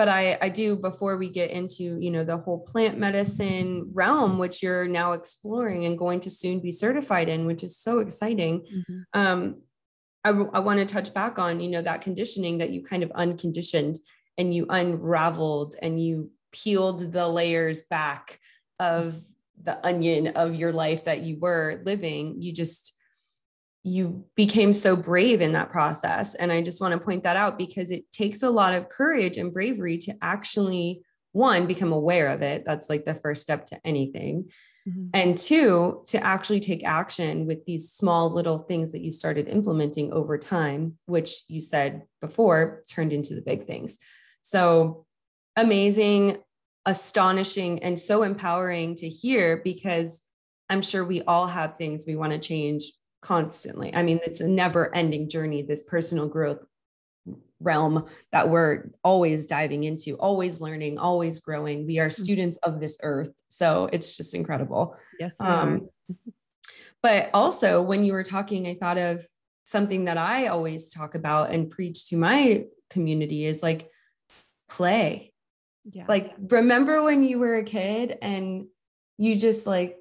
[0.00, 4.38] but I, I do before we get into you know the whole plant medicine realm
[4.38, 8.60] which you're now exploring and going to soon be certified in which is so exciting
[8.60, 9.00] mm-hmm.
[9.12, 9.60] um,
[10.24, 13.10] I, I want to touch back on you know that conditioning that you kind of
[13.10, 13.98] unconditioned
[14.38, 18.40] and you unraveled and you peeled the layers back
[18.78, 19.20] of
[19.62, 22.96] the onion of your life that you were living you just
[23.82, 26.34] you became so brave in that process.
[26.34, 29.38] And i just want to point that out because it takes a lot of courage
[29.38, 32.64] and bravery to actually one become aware of it.
[32.66, 34.50] That's like the first step to anything.
[34.88, 35.08] Mm-hmm.
[35.12, 40.10] and two to actually take action with these small little things that you started implementing
[40.10, 43.98] over time which you said before turned into the big things.
[44.40, 45.04] So
[45.54, 46.38] amazing
[46.86, 50.22] astonishing and so empowering to hear because
[50.70, 53.94] i'm sure we all have things we want to change constantly.
[53.94, 56.64] I mean, it's a never ending journey, this personal growth
[57.60, 61.86] realm that we're always diving into, always learning, always growing.
[61.86, 62.22] We are mm-hmm.
[62.22, 63.30] students of this earth.
[63.48, 64.96] So it's just incredible.
[65.18, 65.36] Yes.
[65.40, 65.88] Um,
[67.02, 69.26] but also, when you were talking, I thought of
[69.64, 73.88] something that I always talk about and preach to my community is like
[74.68, 75.32] play.
[75.84, 76.04] Yeah.
[76.08, 78.66] Like, remember when you were a kid and
[79.18, 79.99] you just like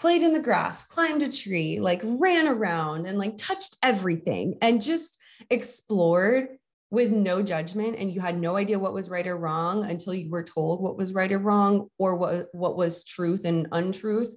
[0.00, 4.80] played in the grass, climbed a tree, like ran around and like touched everything and
[4.80, 5.18] just
[5.50, 6.48] explored
[6.90, 10.30] with no judgment and you had no idea what was right or wrong until you
[10.30, 14.34] were told what was right or wrong or what what was truth and untruth.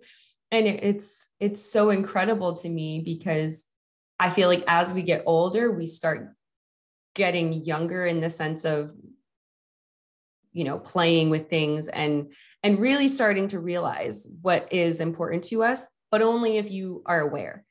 [0.52, 3.66] And it, it's it's so incredible to me because
[4.20, 6.34] i feel like as we get older we start
[7.16, 8.94] getting younger in the sense of
[10.54, 12.32] you know playing with things and
[12.64, 17.20] and really starting to realize what is important to us, but only if you are
[17.20, 17.66] aware.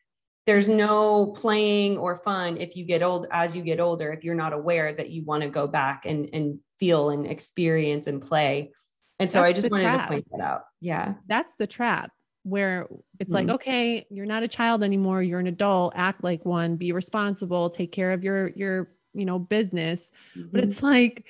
[0.45, 4.35] There's no playing or fun if you get old as you get older, if you're
[4.35, 8.73] not aware that you want to go back and, and feel and experience and play.
[9.21, 10.09] And so That's I just wanted trap.
[10.09, 10.65] to point that out.
[10.81, 11.15] Yeah.
[11.29, 12.11] That's the trap
[12.43, 12.89] where
[13.21, 13.49] it's mm-hmm.
[13.49, 15.23] like, okay, you're not a child anymore.
[15.23, 19.39] You're an adult, act like one, be responsible, take care of your, your, you know,
[19.39, 20.11] business.
[20.37, 20.49] Mm-hmm.
[20.51, 21.25] But it's like,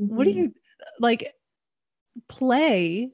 [0.00, 0.16] mm-hmm.
[0.16, 0.54] what do you
[1.00, 1.34] like?
[2.28, 3.10] play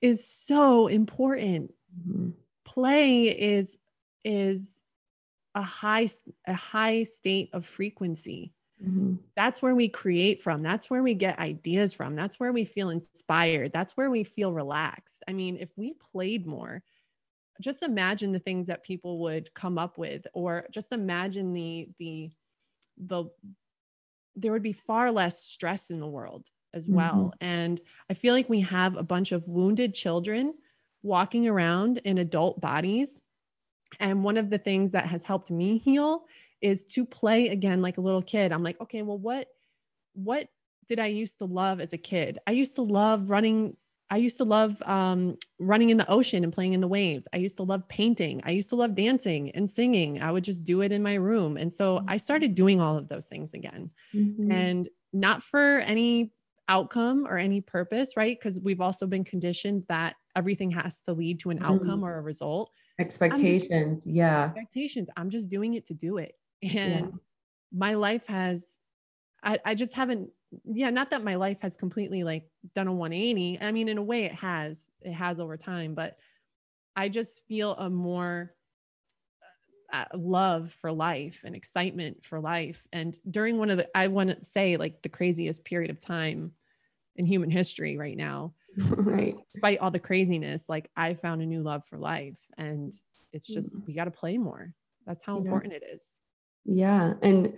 [0.00, 1.72] is so important.
[1.98, 2.30] Mm-hmm.
[2.64, 3.78] Play is
[4.24, 4.82] is
[5.54, 6.08] a high
[6.46, 8.52] a high state of frequency.
[8.84, 9.14] Mm-hmm.
[9.36, 10.62] That's where we create from.
[10.62, 12.16] That's where we get ideas from.
[12.16, 13.72] That's where we feel inspired.
[13.72, 15.22] That's where we feel relaxed.
[15.28, 16.82] I mean, if we played more,
[17.60, 22.30] just imagine the things that people would come up with or just imagine the the
[22.98, 23.24] the
[24.36, 27.32] there would be far less stress in the world as well.
[27.34, 27.44] Mm-hmm.
[27.44, 30.54] And I feel like we have a bunch of wounded children
[31.02, 33.20] walking around in adult bodies.
[34.00, 36.24] And one of the things that has helped me heal
[36.60, 38.52] is to play again like a little kid.
[38.52, 39.48] I'm like, okay, well, what,
[40.14, 40.48] what
[40.88, 42.38] did I used to love as a kid?
[42.46, 43.76] I used to love running.
[44.10, 47.26] I used to love um, running in the ocean and playing in the waves.
[47.32, 48.40] I used to love painting.
[48.44, 50.22] I used to love dancing and singing.
[50.22, 51.56] I would just do it in my room.
[51.56, 53.90] And so I started doing all of those things again.
[54.14, 54.50] Mm-hmm.
[54.50, 56.32] And not for any
[56.68, 58.38] outcome or any purpose, right?
[58.38, 62.04] Because we've also been conditioned that everything has to lead to an outcome mm.
[62.04, 62.70] or a result.
[62.98, 64.04] Expectations.
[64.04, 64.44] Just, yeah.
[64.44, 65.08] Expectations.
[65.16, 66.34] I'm just doing it to do it.
[66.62, 67.10] And yeah.
[67.72, 68.78] my life has,
[69.42, 70.30] I, I just haven't,
[70.64, 73.58] yeah, not that my life has completely like done a 180.
[73.60, 76.16] I mean, in a way it has, it has over time, but
[76.96, 78.53] I just feel a more
[80.14, 82.86] love for life and excitement for life.
[82.92, 86.52] And during one of the, I want to say like the craziest period of time
[87.16, 89.34] in human history right now, right?
[89.52, 92.92] Despite all the craziness, like I found a new love for life, and
[93.32, 93.86] it's just mm-hmm.
[93.86, 94.72] we got to play more.
[95.06, 95.42] That's how yeah.
[95.42, 96.18] important it is.
[96.64, 97.52] Yeah, and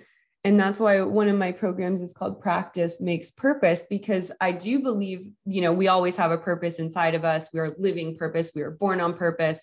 [0.46, 4.80] and that's why one of my programs is called practice makes purpose because i do
[4.80, 8.52] believe you know we always have a purpose inside of us we are living purpose
[8.54, 9.60] we are born on purpose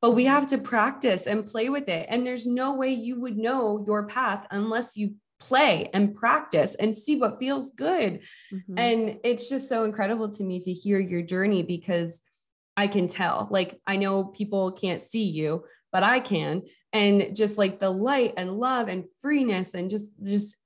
[0.00, 2.06] but we have to practice and play with it.
[2.08, 6.96] And there's no way you would know your path unless you play and practice and
[6.96, 8.20] see what feels good.
[8.52, 8.78] Mm-hmm.
[8.78, 12.20] And it's just so incredible to me to hear your journey because
[12.76, 13.48] I can tell.
[13.50, 16.62] Like, I know people can't see you, but I can.
[16.92, 20.56] And just like the light and love and freeness and just, just,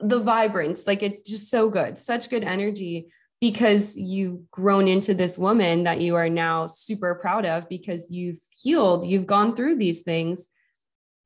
[0.00, 3.06] the vibrance like it's just so good such good energy
[3.44, 8.38] because you've grown into this woman that you are now super proud of because you've
[8.58, 10.48] healed, you've gone through these things.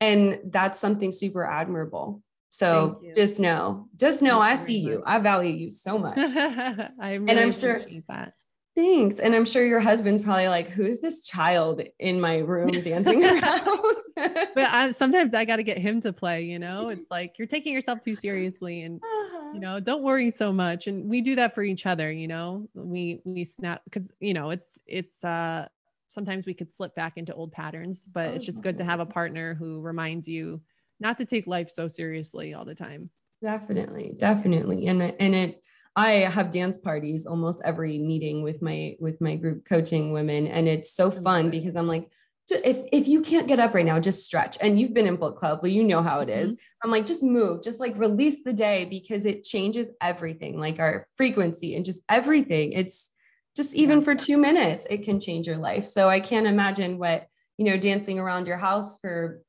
[0.01, 2.21] And that's something super admirable.
[2.51, 5.01] So just know, just know Thank I see you.
[5.07, 6.19] I value you so much.
[6.19, 8.33] I really and I'm sure that.
[8.75, 9.21] Thanks.
[9.21, 13.25] And I'm sure your husband's probably like, who is this child in my room dancing
[13.25, 13.97] around?
[14.17, 17.47] but I, sometimes I got to get him to play, you know, it's like you're
[17.47, 19.01] taking yourself too seriously and.
[19.53, 20.87] you know, don't worry so much.
[20.87, 24.51] And we do that for each other, you know, we, we snap because, you know,
[24.51, 25.67] it's, it's, uh,
[26.09, 29.07] sometimes we could slip back into old patterns, but it's just good to have a
[29.07, 30.61] partner who reminds you
[31.01, 33.11] not to take life so seriously all the time.
[33.43, 34.15] Definitely.
[34.19, 34.87] Definitely.
[34.87, 35.63] And, and it,
[35.95, 40.69] I have dance parties almost every meeting with my with my group coaching women and
[40.69, 42.09] it's so fun because I'm like
[42.51, 45.37] if if you can't get up right now just stretch and you've been in book
[45.37, 46.55] club well you know how it is.
[46.55, 46.85] Mm-hmm.
[46.85, 51.07] I'm like just move just like release the day because it changes everything like our
[51.17, 53.11] frequency and just everything it's
[53.57, 57.27] just even for 2 minutes it can change your life so I can't imagine what
[57.57, 59.43] you know dancing around your house for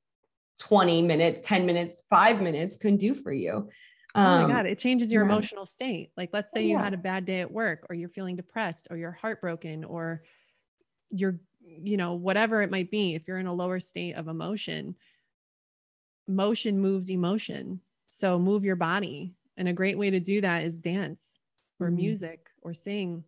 [0.59, 3.69] 20 minutes 10 minutes 5 minutes can do for you
[4.15, 5.31] um, oh my God, it changes your yeah.
[5.31, 6.11] emotional state.
[6.17, 6.83] Like, let's say oh, you yeah.
[6.83, 10.23] had a bad day at work, or you're feeling depressed, or you're heartbroken, or
[11.11, 11.39] you're,
[11.81, 13.15] you know, whatever it might be.
[13.15, 14.95] If you're in a lower state of emotion,
[16.27, 17.81] motion moves emotion.
[18.07, 19.33] So move your body.
[19.57, 21.39] And a great way to do that is dance
[21.79, 21.97] or mm-hmm.
[21.97, 23.23] music or sing.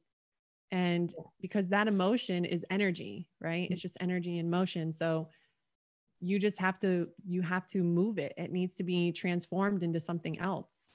[0.71, 3.69] And because that emotion is energy, right?
[3.69, 4.93] It's just energy in motion.
[4.93, 5.27] So
[6.21, 9.99] you just have to you have to move it it needs to be transformed into
[9.99, 10.91] something else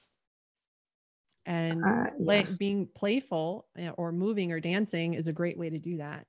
[1.45, 2.09] and uh, yeah.
[2.19, 6.25] like being playful eh, or moving or dancing is a great way to do that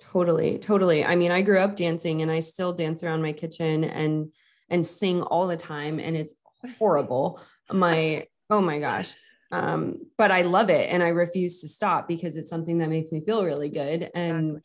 [0.00, 3.84] totally totally i mean i grew up dancing and i still dance around my kitchen
[3.84, 4.32] and
[4.68, 6.34] and sing all the time and it's
[6.78, 7.40] horrible
[7.72, 9.14] my oh my gosh
[9.52, 13.12] um but i love it and i refuse to stop because it's something that makes
[13.12, 14.62] me feel really good and exactly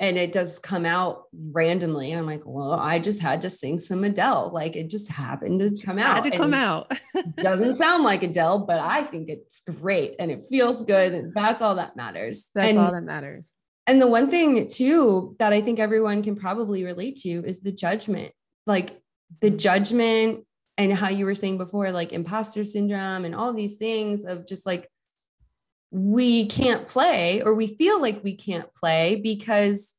[0.00, 2.12] and it does come out randomly.
[2.12, 4.50] I'm like, well, I just had to sing some Adele.
[4.52, 6.24] Like it just happened to come out.
[6.24, 6.92] Had to come out.
[7.36, 11.14] doesn't sound like Adele, but I think it's great and it feels good.
[11.14, 12.50] And that's all that matters.
[12.54, 13.52] That's and, all that matters.
[13.88, 17.72] And the one thing too that I think everyone can probably relate to is the
[17.72, 18.32] judgment.
[18.66, 19.00] Like
[19.40, 20.44] the judgment
[20.76, 24.66] and how you were saying before, like imposter syndrome and all these things of just
[24.66, 24.88] like
[25.90, 29.94] we can't play or we feel like we can't play because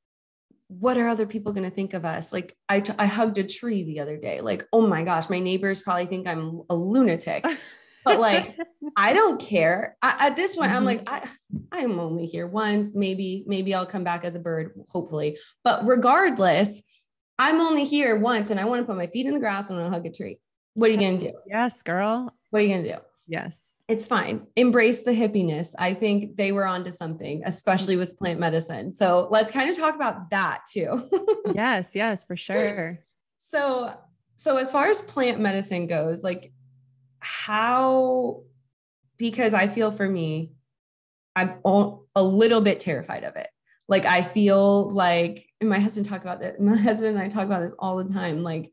[0.67, 2.31] what are other people going to think of us?
[2.31, 4.39] Like I, t- I hugged a tree the other day.
[4.39, 7.43] Like, oh my gosh, my neighbors probably think I'm a lunatic,
[8.05, 8.55] but like,
[8.95, 9.97] I don't care.
[10.01, 10.77] I, at this point, mm-hmm.
[10.77, 11.27] I'm like, I,
[11.71, 12.95] I'm only here once.
[12.95, 15.37] Maybe, maybe I'll come back as a bird, hopefully.
[15.63, 16.81] But regardless,
[17.37, 19.79] I'm only here once and I want to put my feet in the grass and
[19.79, 20.39] I want to hug a tree.
[20.73, 21.33] What are you going to do?
[21.47, 22.33] Yes, girl.
[22.49, 22.99] What are you going to do?
[23.27, 23.59] Yes
[23.89, 24.45] it's fine.
[24.55, 25.73] Embrace the hippiness.
[25.79, 28.93] I think they were onto something, especially with plant medicine.
[28.93, 31.09] So let's kind of talk about that too.
[31.55, 32.99] yes, yes, for sure.
[33.37, 33.99] So,
[34.35, 36.53] so as far as plant medicine goes, like
[37.21, 38.43] how,
[39.17, 40.53] because I feel for me,
[41.35, 43.47] I'm a little bit terrified of it.
[43.87, 46.59] Like I feel like, and my husband talk about that.
[46.61, 48.43] My husband and I talk about this all the time.
[48.43, 48.71] Like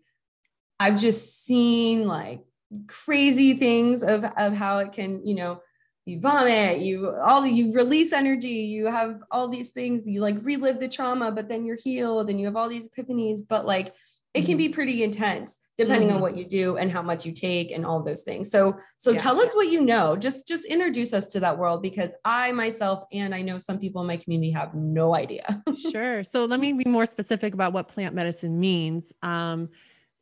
[0.79, 2.43] I've just seen like
[2.87, 5.61] crazy things of of how it can you know
[6.05, 10.81] you vomit you all you release energy you have all these things you like relive
[10.81, 13.95] the trauma but then you're healed and you have all these epiphanies but like
[14.37, 14.75] it can be mm-hmm.
[14.75, 16.17] pretty intense depending mm-hmm.
[16.17, 19.11] on what you do and how much you take and all those things so so
[19.11, 19.19] yeah.
[19.19, 23.05] tell us what you know just just introduce us to that world because i myself
[23.13, 26.73] and i know some people in my community have no idea sure so let me
[26.73, 29.69] be more specific about what plant medicine means um,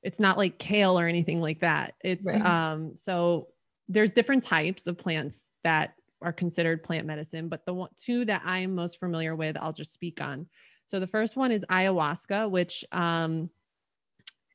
[0.04, 1.94] it's not like kale or anything like that.
[2.04, 2.44] It's right.
[2.44, 3.48] um so
[3.88, 8.42] there's different types of plants that are considered plant medicine, but the one, two that
[8.44, 10.46] I'm most familiar with, I'll just speak on.
[10.86, 13.50] So the first one is ayahuasca, which um,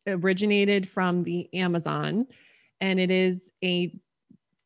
[0.09, 2.27] originated from the Amazon,
[2.81, 3.93] and it is a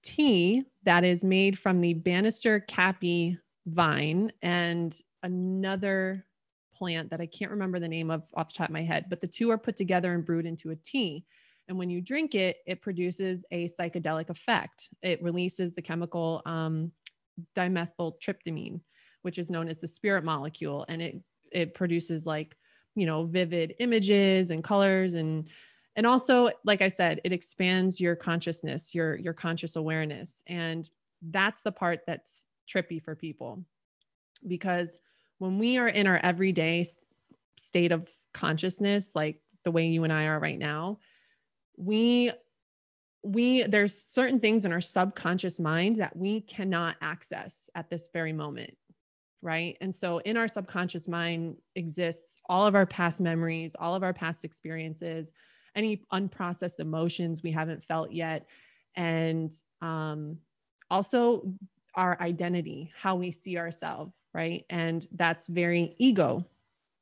[0.03, 6.25] tea that is made from the Bannister caapi vine and another
[6.75, 9.21] plant that I can't remember the name of off the top of my head, but
[9.21, 11.25] the two are put together and brewed into a tea.
[11.69, 14.89] And when you drink it, it produces a psychedelic effect.
[15.01, 16.91] It releases the chemical um,
[17.55, 18.81] dimethyltryptamine,
[19.21, 22.57] which is known as the spirit molecule, and it it produces like
[22.95, 25.47] you know vivid images and colors and
[25.95, 30.43] and also like i said it expands your consciousness your your conscious awareness.
[30.47, 30.89] And
[31.21, 33.63] that's the part that's trippy for people.
[34.47, 34.97] Because
[35.39, 36.85] when we are in our everyday
[37.57, 40.99] state of consciousness, like the way you and I are right now,
[41.77, 42.31] we
[43.23, 48.33] we there's certain things in our subconscious mind that we cannot access at this very
[48.33, 48.75] moment
[49.43, 54.03] right and so in our subconscious mind exists all of our past memories all of
[54.03, 55.31] our past experiences
[55.75, 58.47] any unprocessed emotions we haven't felt yet
[58.95, 60.37] and um,
[60.89, 61.51] also
[61.95, 64.65] our identity how we see ourselves right?
[64.69, 66.45] And that's very ego.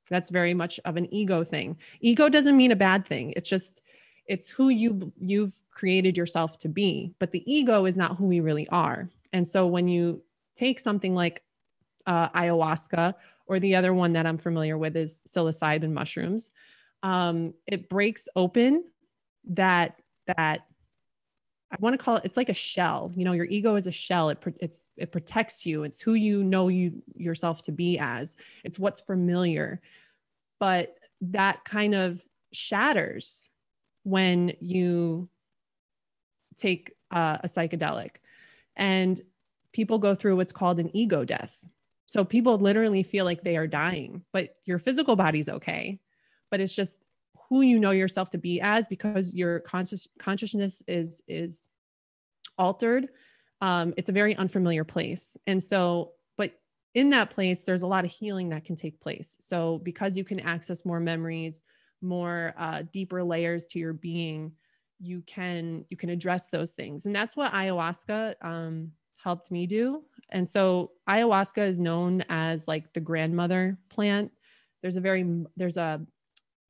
[0.09, 1.77] That's very much of an ego thing.
[2.01, 3.33] Ego doesn't mean a bad thing.
[3.35, 3.81] It's just
[4.27, 8.39] it's who you you've created yourself to be, but the ego is not who we
[8.39, 9.09] really are.
[9.33, 10.21] And so when you
[10.55, 11.43] take something like
[12.05, 13.13] uh, ayahuasca
[13.47, 16.51] or the other one that I'm familiar with is psilocybin mushrooms,
[17.03, 18.83] um, it breaks open
[19.45, 20.61] that that
[21.71, 23.11] I want to call it, it's like a shell.
[23.15, 24.29] You know, your ego is a shell.
[24.29, 25.83] It, it's, it protects you.
[25.83, 28.35] It's who you know you yourself to be as.
[28.65, 29.81] It's what's familiar.
[30.59, 32.21] But that kind of
[32.51, 33.49] shatters
[34.03, 35.29] when you
[36.57, 38.17] take uh, a psychedelic.
[38.75, 39.21] And
[39.71, 41.63] people go through what's called an ego death.
[42.11, 45.97] So people literally feel like they are dying, but your physical body's okay.
[46.49, 46.99] But it's just
[47.47, 51.69] who you know yourself to be as because your conscious consciousness is is
[52.57, 53.07] altered
[53.61, 55.37] um, it's a very unfamiliar place.
[55.47, 56.51] And so but
[56.95, 59.37] in that place there's a lot of healing that can take place.
[59.39, 61.61] So because you can access more memories
[62.01, 64.51] more uh, deeper layers to your being
[64.99, 67.05] you can you can address those things.
[67.05, 68.91] And that's what ayahuasca um,
[69.23, 70.03] helped me do.
[70.29, 74.31] And so ayahuasca is known as like the grandmother plant.
[74.81, 76.01] There's a very there's a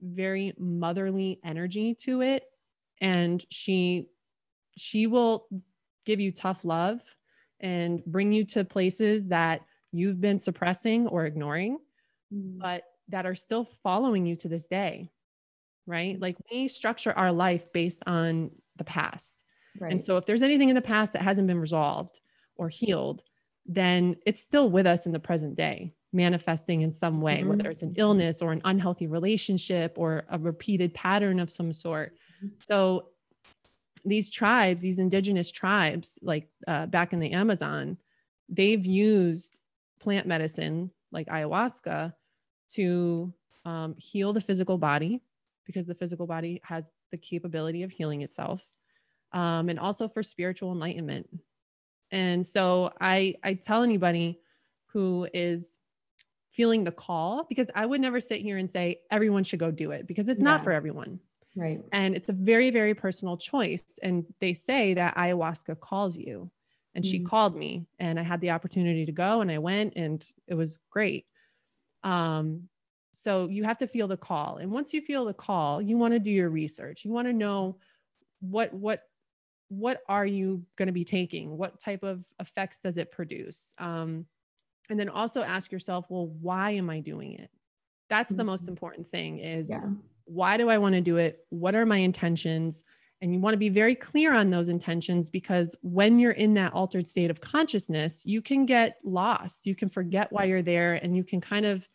[0.02, 2.43] very motherly energy to it.
[2.99, 4.08] And she
[4.78, 5.47] she will
[6.06, 7.02] give you tough love
[7.60, 11.78] and bring you to places that you've been suppressing or ignoring
[12.34, 12.58] mm.
[12.60, 15.12] but that are still following you to this day
[15.88, 16.20] right?
[16.20, 19.43] Like we structure our life based on the past.
[19.80, 19.89] Right.
[19.89, 22.20] and so if there's anything in the past that hasn't been resolved
[22.58, 23.24] or healed
[23.66, 27.49] then it's still with us in the present day manifesting in some way, mm-hmm.
[27.49, 32.18] whether it's an illness or an unhealthy relationship or a repeated pattern of some sort.
[32.43, 32.56] Mm-hmm.
[32.66, 33.10] So
[34.04, 37.97] these tribes, these indigenous tribes, like uh, back in the Amazon,
[38.49, 39.62] they've used
[39.99, 42.14] plant medicine like ayahuasca
[42.74, 43.34] to
[43.64, 45.22] um, heal the physical body
[45.66, 48.66] because the physical body has the capability of healing itself
[49.32, 51.30] um, and also for spiritual enlightenment
[52.12, 54.39] and so i i tell anybody
[54.88, 55.78] who is
[56.51, 59.91] feeling the call because I would never sit here and say everyone should go do
[59.91, 60.49] it because it's yeah.
[60.49, 61.20] not for everyone.
[61.55, 61.82] Right.
[61.91, 63.99] And it's a very, very personal choice.
[64.03, 66.51] And they say that ayahuasca calls you.
[66.93, 67.12] And mm-hmm.
[67.12, 70.55] she called me and I had the opportunity to go and I went and it
[70.55, 71.26] was great.
[72.03, 72.68] Um,
[73.14, 74.57] so you have to feel the call.
[74.57, 77.05] And once you feel the call, you want to do your research.
[77.05, 77.78] You want to know
[78.39, 79.03] what what
[79.72, 81.57] what are you going to be taking?
[81.57, 83.74] What type of effects does it produce?
[83.78, 84.26] Um,
[84.91, 87.49] and then also ask yourself well why am i doing it
[88.09, 88.72] that's the most mm-hmm.
[88.72, 89.89] important thing is yeah.
[90.26, 92.84] why do i want to do it what are my intentions
[93.22, 96.74] and you want to be very clear on those intentions because when you're in that
[96.74, 101.15] altered state of consciousness you can get lost you can forget why you're there and
[101.15, 101.88] you can kind of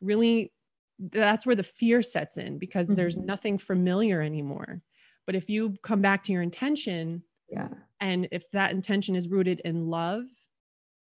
[0.00, 0.52] really
[1.12, 2.96] that's where the fear sets in because mm-hmm.
[2.96, 4.82] there's nothing familiar anymore
[5.26, 7.68] but if you come back to your intention yeah
[8.00, 10.24] and if that intention is rooted in love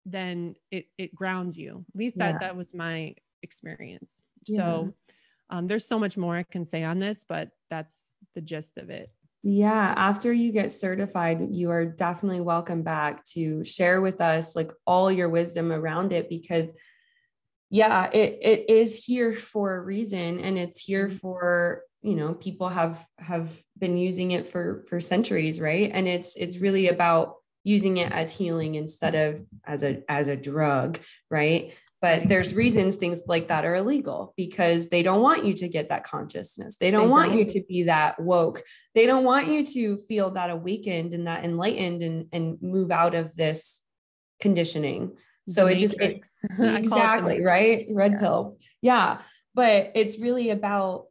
[0.04, 1.84] then it it grounds you.
[1.94, 2.38] At least that yeah.
[2.38, 4.22] that was my experience.
[4.46, 4.56] Yeah.
[4.56, 4.94] So
[5.50, 8.90] um, there's so much more I can say on this, but that's the gist of
[8.90, 9.10] it.
[9.42, 14.70] Yeah, after you get certified, you are definitely welcome back to share with us like
[14.86, 16.74] all your wisdom around it because
[17.70, 21.16] yeah, it it is here for a reason and it's here mm-hmm.
[21.16, 25.90] for, you know, people have have been using it for for centuries, right?
[25.92, 30.36] And it's it's really about using it as healing instead of as a as a
[30.36, 30.98] drug
[31.30, 31.74] right?
[32.02, 35.90] But there's reasons things like that are illegal because they don't want you to get
[35.90, 36.76] that consciousness.
[36.76, 37.38] They don't they want don't.
[37.38, 38.62] you to be that woke.
[38.94, 43.14] They don't want you to feel that awakened and that enlightened and and move out
[43.14, 43.80] of this
[44.40, 45.16] conditioning.
[45.46, 46.24] So it just it,
[46.58, 47.86] exactly right?
[47.90, 48.18] Red yeah.
[48.18, 48.58] pill.
[48.80, 49.18] Yeah
[49.54, 51.06] but it's really about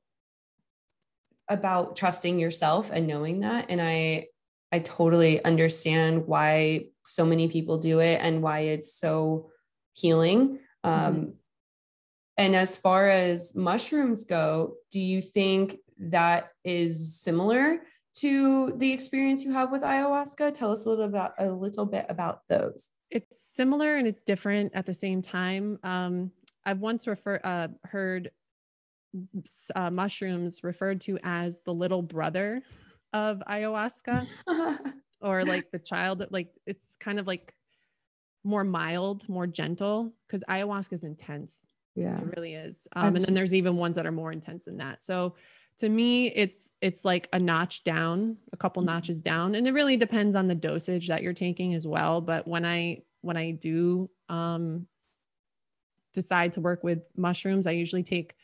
[1.50, 4.26] about trusting yourself and knowing that and i
[4.72, 9.50] I totally understand why so many people do it and why it's so
[9.94, 10.60] healing.
[10.86, 10.90] Mm-hmm.
[10.90, 11.34] Um,
[12.38, 17.80] and as far as mushrooms go, do you think that is similar
[18.16, 20.54] to the experience you have with ayahuasca?
[20.54, 22.92] Tell us a little about a little bit about those.
[23.10, 25.80] It's similar and it's different at the same time.
[25.84, 26.32] Um,
[26.64, 28.32] I've once refer, uh, heard
[29.76, 32.62] uh, mushrooms referred to as the little brother
[33.14, 34.28] of ayahuasca
[35.22, 37.54] or like the child like it's kind of like
[38.44, 41.66] more mild more gentle because ayahuasca is intense.
[41.96, 42.22] Yeah.
[42.22, 42.88] it really is.
[42.96, 45.02] Um, and then there's even ones that are more intense than that.
[45.02, 45.36] So
[45.80, 48.94] to me it's it's like a notch down a couple mm-hmm.
[48.94, 52.22] notches down and it really depends on the dosage that you're taking as well.
[52.22, 54.88] But when i when i do um
[56.14, 58.36] decide to work with mushrooms, I usually take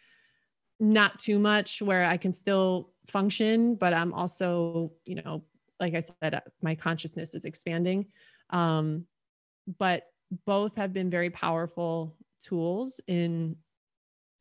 [0.79, 5.43] not too much where I can still function, but I'm also, you know,
[5.79, 8.07] like I said, my consciousness is expanding.
[8.49, 9.05] Um,
[9.77, 10.03] but
[10.45, 13.55] both have been very powerful tools in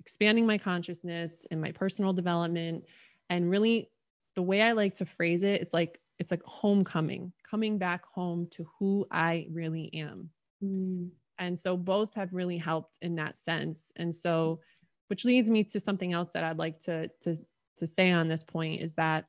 [0.01, 2.85] expanding my consciousness and my personal development.
[3.31, 3.91] And really,
[4.35, 8.47] the way I like to phrase it, it's like it's like homecoming, coming back home
[8.53, 10.31] to who I really am.
[10.63, 11.11] Mm.
[11.39, 13.91] And so both have really helped in that sense.
[13.97, 14.61] And so,
[15.09, 17.37] which leads me to something else that I'd like to to
[17.79, 19.27] to say on this point is that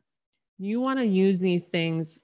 [0.58, 2.22] you want to use these things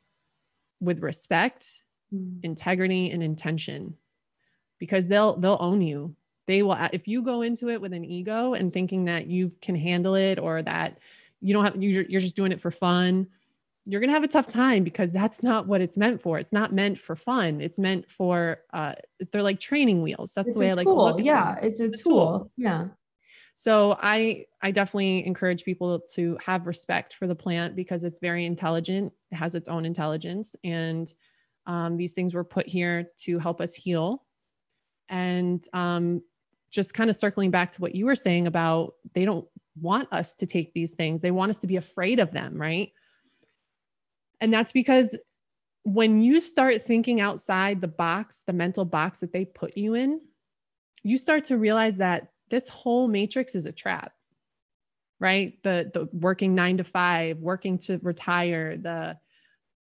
[0.80, 1.84] with respect,
[2.14, 2.39] mm.
[2.43, 3.95] integrity, and intention
[4.80, 6.16] because they'll they'll own you.
[6.47, 9.76] They will if you go into it with an ego and thinking that you can
[9.76, 10.99] handle it or that
[11.39, 13.28] you don't have you're, you're just doing it for fun
[13.86, 16.38] you're going to have a tough time because that's not what it's meant for.
[16.38, 17.62] It's not meant for fun.
[17.62, 18.93] It's meant for, uh,
[19.32, 20.34] they're like training wheels.
[20.34, 20.93] That's it's the way I like tool.
[20.93, 21.56] to look at Yeah.
[21.56, 21.64] Them.
[21.64, 22.14] It's a it's tool.
[22.14, 22.52] tool.
[22.58, 22.88] Yeah.
[23.56, 28.45] So I, I definitely encourage people to have respect for the plant because it's very
[28.45, 29.14] intelligent.
[29.32, 30.56] It has its own intelligence.
[30.64, 31.14] And
[31.68, 34.24] um, these things were put here to help us heal.
[35.10, 36.24] And um,
[36.72, 39.47] just kind of circling back to what you were saying about they don't
[39.80, 41.22] want us to take these things.
[41.22, 42.91] They want us to be afraid of them, right?
[44.39, 45.16] And that's because
[45.84, 50.22] when you start thinking outside the box, the mental box that they put you in,
[51.04, 54.14] you start to realize that this whole matrix is a trap.
[55.20, 55.62] Right?
[55.64, 59.18] The the working 9 to 5, working to retire, the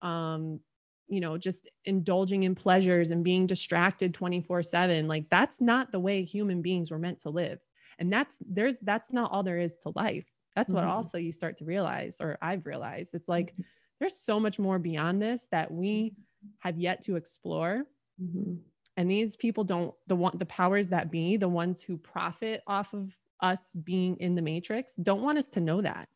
[0.06, 0.60] um
[1.08, 6.24] you know, just indulging in pleasures and being distracted 24/7, like that's not the way
[6.24, 7.58] human beings were meant to live.
[7.98, 10.26] And that's there's that's not all there is to life.
[10.56, 10.92] That's what mm-hmm.
[10.92, 13.14] also you start to realize or I've realized.
[13.14, 13.62] It's like mm-hmm
[14.00, 16.14] there's so much more beyond this that we
[16.60, 17.84] have yet to explore.
[18.20, 18.54] Mm-hmm.
[18.96, 22.92] And these people don't the one the powers that be, the ones who profit off
[22.92, 26.08] of us being in the matrix, don't want us to know that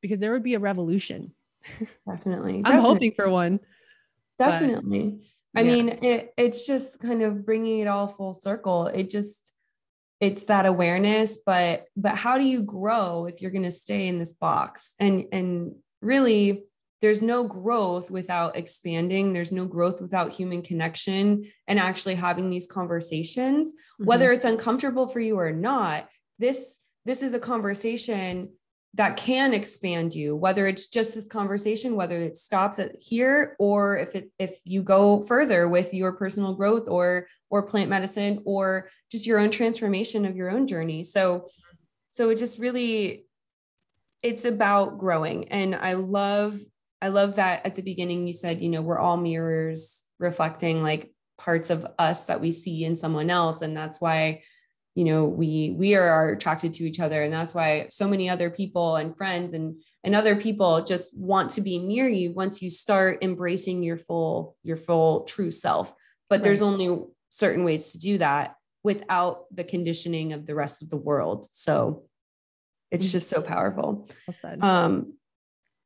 [0.00, 1.32] because there would be a revolution.
[2.08, 2.56] Definitely.
[2.56, 2.88] I'm Definitely.
[2.88, 3.60] hoping for one.
[4.38, 5.20] Definitely.
[5.54, 5.72] But, I yeah.
[5.72, 8.86] mean, it, it's just kind of bringing it all full circle.
[8.86, 9.52] It just
[10.22, 14.20] it's that awareness but but how do you grow if you're going to stay in
[14.20, 16.62] this box and and really
[17.02, 19.32] there's no growth without expanding.
[19.32, 23.72] There's no growth without human connection and actually having these conversations.
[23.72, 24.04] Mm-hmm.
[24.06, 28.50] whether it's uncomfortable for you or not this this is a conversation
[28.94, 33.96] that can expand you whether it's just this conversation whether it stops at here or
[33.96, 38.88] if it if you go further with your personal growth or or plant medicine or
[39.10, 41.04] just your own transformation of your own journey.
[41.04, 41.48] So
[42.10, 43.26] so it just really
[44.22, 45.48] it's about growing.
[45.48, 46.58] And i love
[47.02, 51.12] I love that at the beginning you said, you know, we're all mirrors reflecting like
[51.36, 53.60] parts of us that we see in someone else.
[53.60, 54.42] And that's why,
[54.94, 57.24] you know, we we are, attracted to each other.
[57.24, 61.50] And that's why so many other people and friends and and other people just want
[61.52, 65.92] to be near you once you start embracing your full, your full true self.
[66.30, 66.44] But right.
[66.44, 70.96] there's only certain ways to do that without the conditioning of the rest of the
[70.96, 71.46] world.
[71.50, 72.04] So
[72.92, 73.12] it's mm.
[73.12, 74.08] just so powerful.
[74.28, 75.14] Well um,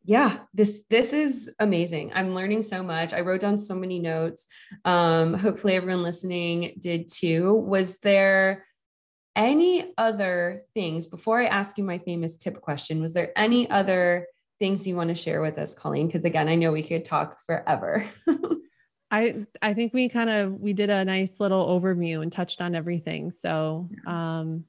[0.07, 2.13] yeah this this is amazing.
[2.15, 3.13] I'm learning so much.
[3.13, 4.47] I wrote down so many notes.
[4.85, 7.55] Um hopefully everyone listening did too.
[7.55, 8.65] Was there
[9.35, 14.27] any other things before i ask you my famous tip question was there any other
[14.59, 16.07] things you want to share with us colleen?
[16.07, 18.07] Because again i know we could talk forever.
[19.11, 22.75] I i think we kind of we did a nice little overview and touched on
[22.75, 23.31] everything.
[23.31, 24.65] So um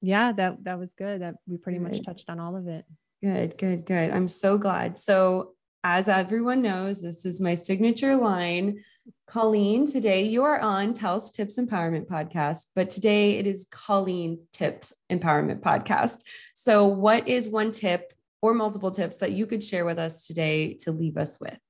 [0.00, 1.22] yeah that that was good.
[1.22, 2.84] That we pretty much touched on all of it
[3.22, 4.10] Good, good, good.
[4.10, 4.98] I'm so glad.
[4.98, 5.52] So,
[5.84, 8.82] as everyone knows, this is my signature line.
[9.28, 14.92] Colleen, today you are on Tal's Tips Empowerment Podcast, but today it is Colleen's Tips
[15.08, 16.22] Empowerment Podcast.
[16.54, 20.74] So, what is one tip or multiple tips that you could share with us today
[20.80, 21.60] to leave us with?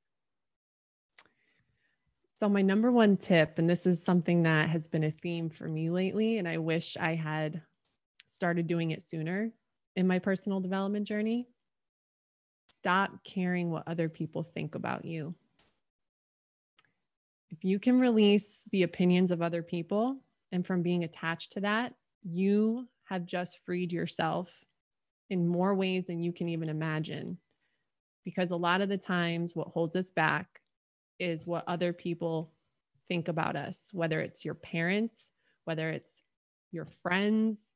[2.40, 5.68] So, my number one tip, and this is something that has been a theme for
[5.68, 7.60] me lately, and I wish I had
[8.28, 9.52] started doing it sooner,
[9.96, 11.46] in my personal development journey.
[12.68, 15.34] Stop caring what other people think about you.
[17.50, 20.16] If you can release the opinions of other people
[20.52, 24.64] and from being attached to that, you have just freed yourself
[25.28, 27.36] in more ways than you can even imagine.
[28.24, 30.60] Because a lot of the times, what holds us back
[31.18, 32.52] is what other people
[33.08, 35.30] think about us, whether it's your parents,
[35.64, 36.22] whether it's
[36.70, 37.68] your friends,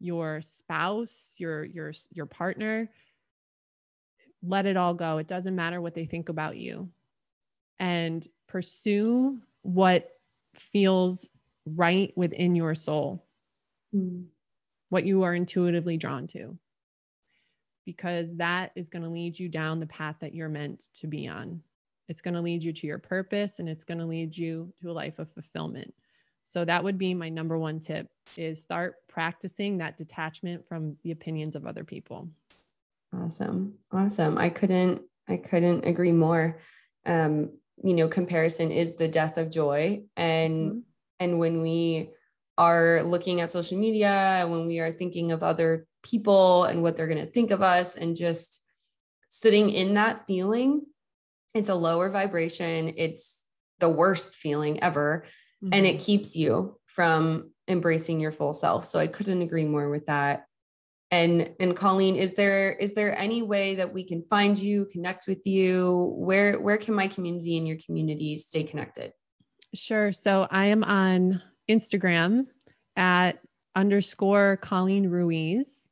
[0.00, 2.90] your spouse, your your your partner,
[4.42, 5.18] let it all go.
[5.18, 6.88] It doesn't matter what they think about you.
[7.80, 10.10] And pursue what
[10.54, 11.28] feels
[11.66, 13.24] right within your soul.
[13.94, 14.24] mm.
[14.90, 16.56] what you are intuitively drawn to,
[17.84, 21.28] because that is going to lead you down the path that you're meant to be
[21.28, 21.62] on.
[22.08, 24.90] It's going to lead you to your purpose and it's going to lead you to
[24.90, 25.92] a life of fulfillment.
[26.48, 28.06] So that would be my number one tip
[28.38, 32.30] is start practicing that detachment from the opinions of other people.
[33.14, 33.74] Awesome.
[33.92, 34.38] Awesome.
[34.38, 36.58] I couldn't I couldn't agree more.
[37.04, 40.78] Um, you know, comparison is the death of joy and mm-hmm.
[41.20, 42.12] and when we
[42.56, 47.08] are looking at social media, when we are thinking of other people and what they're
[47.08, 48.64] going to think of us and just
[49.28, 50.80] sitting in that feeling,
[51.54, 52.94] it's a lower vibration.
[52.96, 53.44] It's
[53.80, 55.26] the worst feeling ever
[55.62, 55.72] mm-hmm.
[55.72, 56.04] and it mm-hmm.
[56.04, 58.84] keeps you from embracing your full self.
[58.84, 60.46] So I couldn't agree more with that.
[61.10, 65.26] And and Colleen, is there is there any way that we can find you, connect
[65.26, 66.12] with you?
[66.16, 69.12] Where where can my community and your community stay connected?
[69.74, 70.12] Sure.
[70.12, 72.46] So I am on Instagram
[72.96, 73.38] at
[73.74, 75.88] underscore Colleen Ruiz.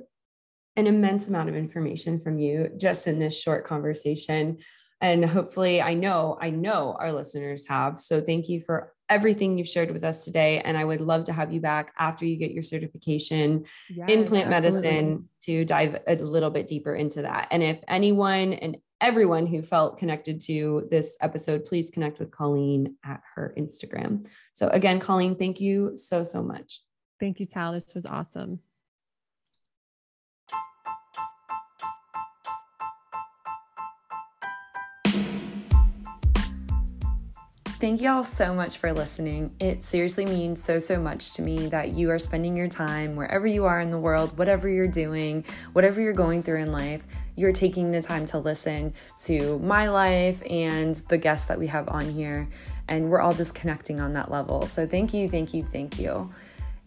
[0.76, 4.60] an immense amount of information from you just in this short conversation.
[5.02, 8.00] And hopefully, I know, I know our listeners have.
[8.00, 10.60] So thank you for everything you've shared with us today.
[10.60, 14.26] And I would love to have you back after you get your certification yes, in
[14.26, 14.90] plant absolutely.
[14.90, 17.48] medicine to dive a little bit deeper into that.
[17.52, 22.96] And if anyone and everyone who felt connected to this episode, please connect with Colleen
[23.04, 24.26] at her Instagram.
[24.54, 26.82] So, again, Colleen, thank you so, so much.
[27.20, 27.74] Thank you, Tal.
[27.74, 28.60] This was awesome.
[37.88, 39.56] Thank y'all so much for listening.
[39.62, 43.48] It seriously means so, so much to me that you are spending your time wherever
[43.48, 47.08] you are in the world, whatever you're doing, whatever you're going through in life,
[47.38, 51.88] you're taking the time to listen to my life and the guests that we have
[51.88, 52.50] on here.
[52.90, 54.66] And we're all just connecting on that level.
[54.66, 56.30] So thank you, thank you, thank you.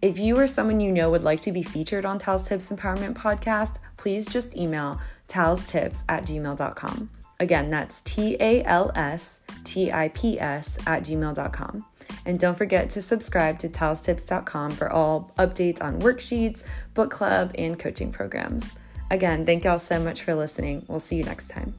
[0.02, 3.14] If you or someone you know would like to be featured on Tal's Tips Empowerment
[3.14, 7.08] Podcast, please just email talstips at gmail.com.
[7.40, 11.86] Again, that's T A L S T I P S at gmail.com.
[12.26, 16.62] And don't forget to subscribe to talstips.com for all updates on worksheets,
[16.92, 18.74] book club, and coaching programs.
[19.10, 20.84] Again, thank y'all so much for listening.
[20.86, 21.74] We'll see you next time.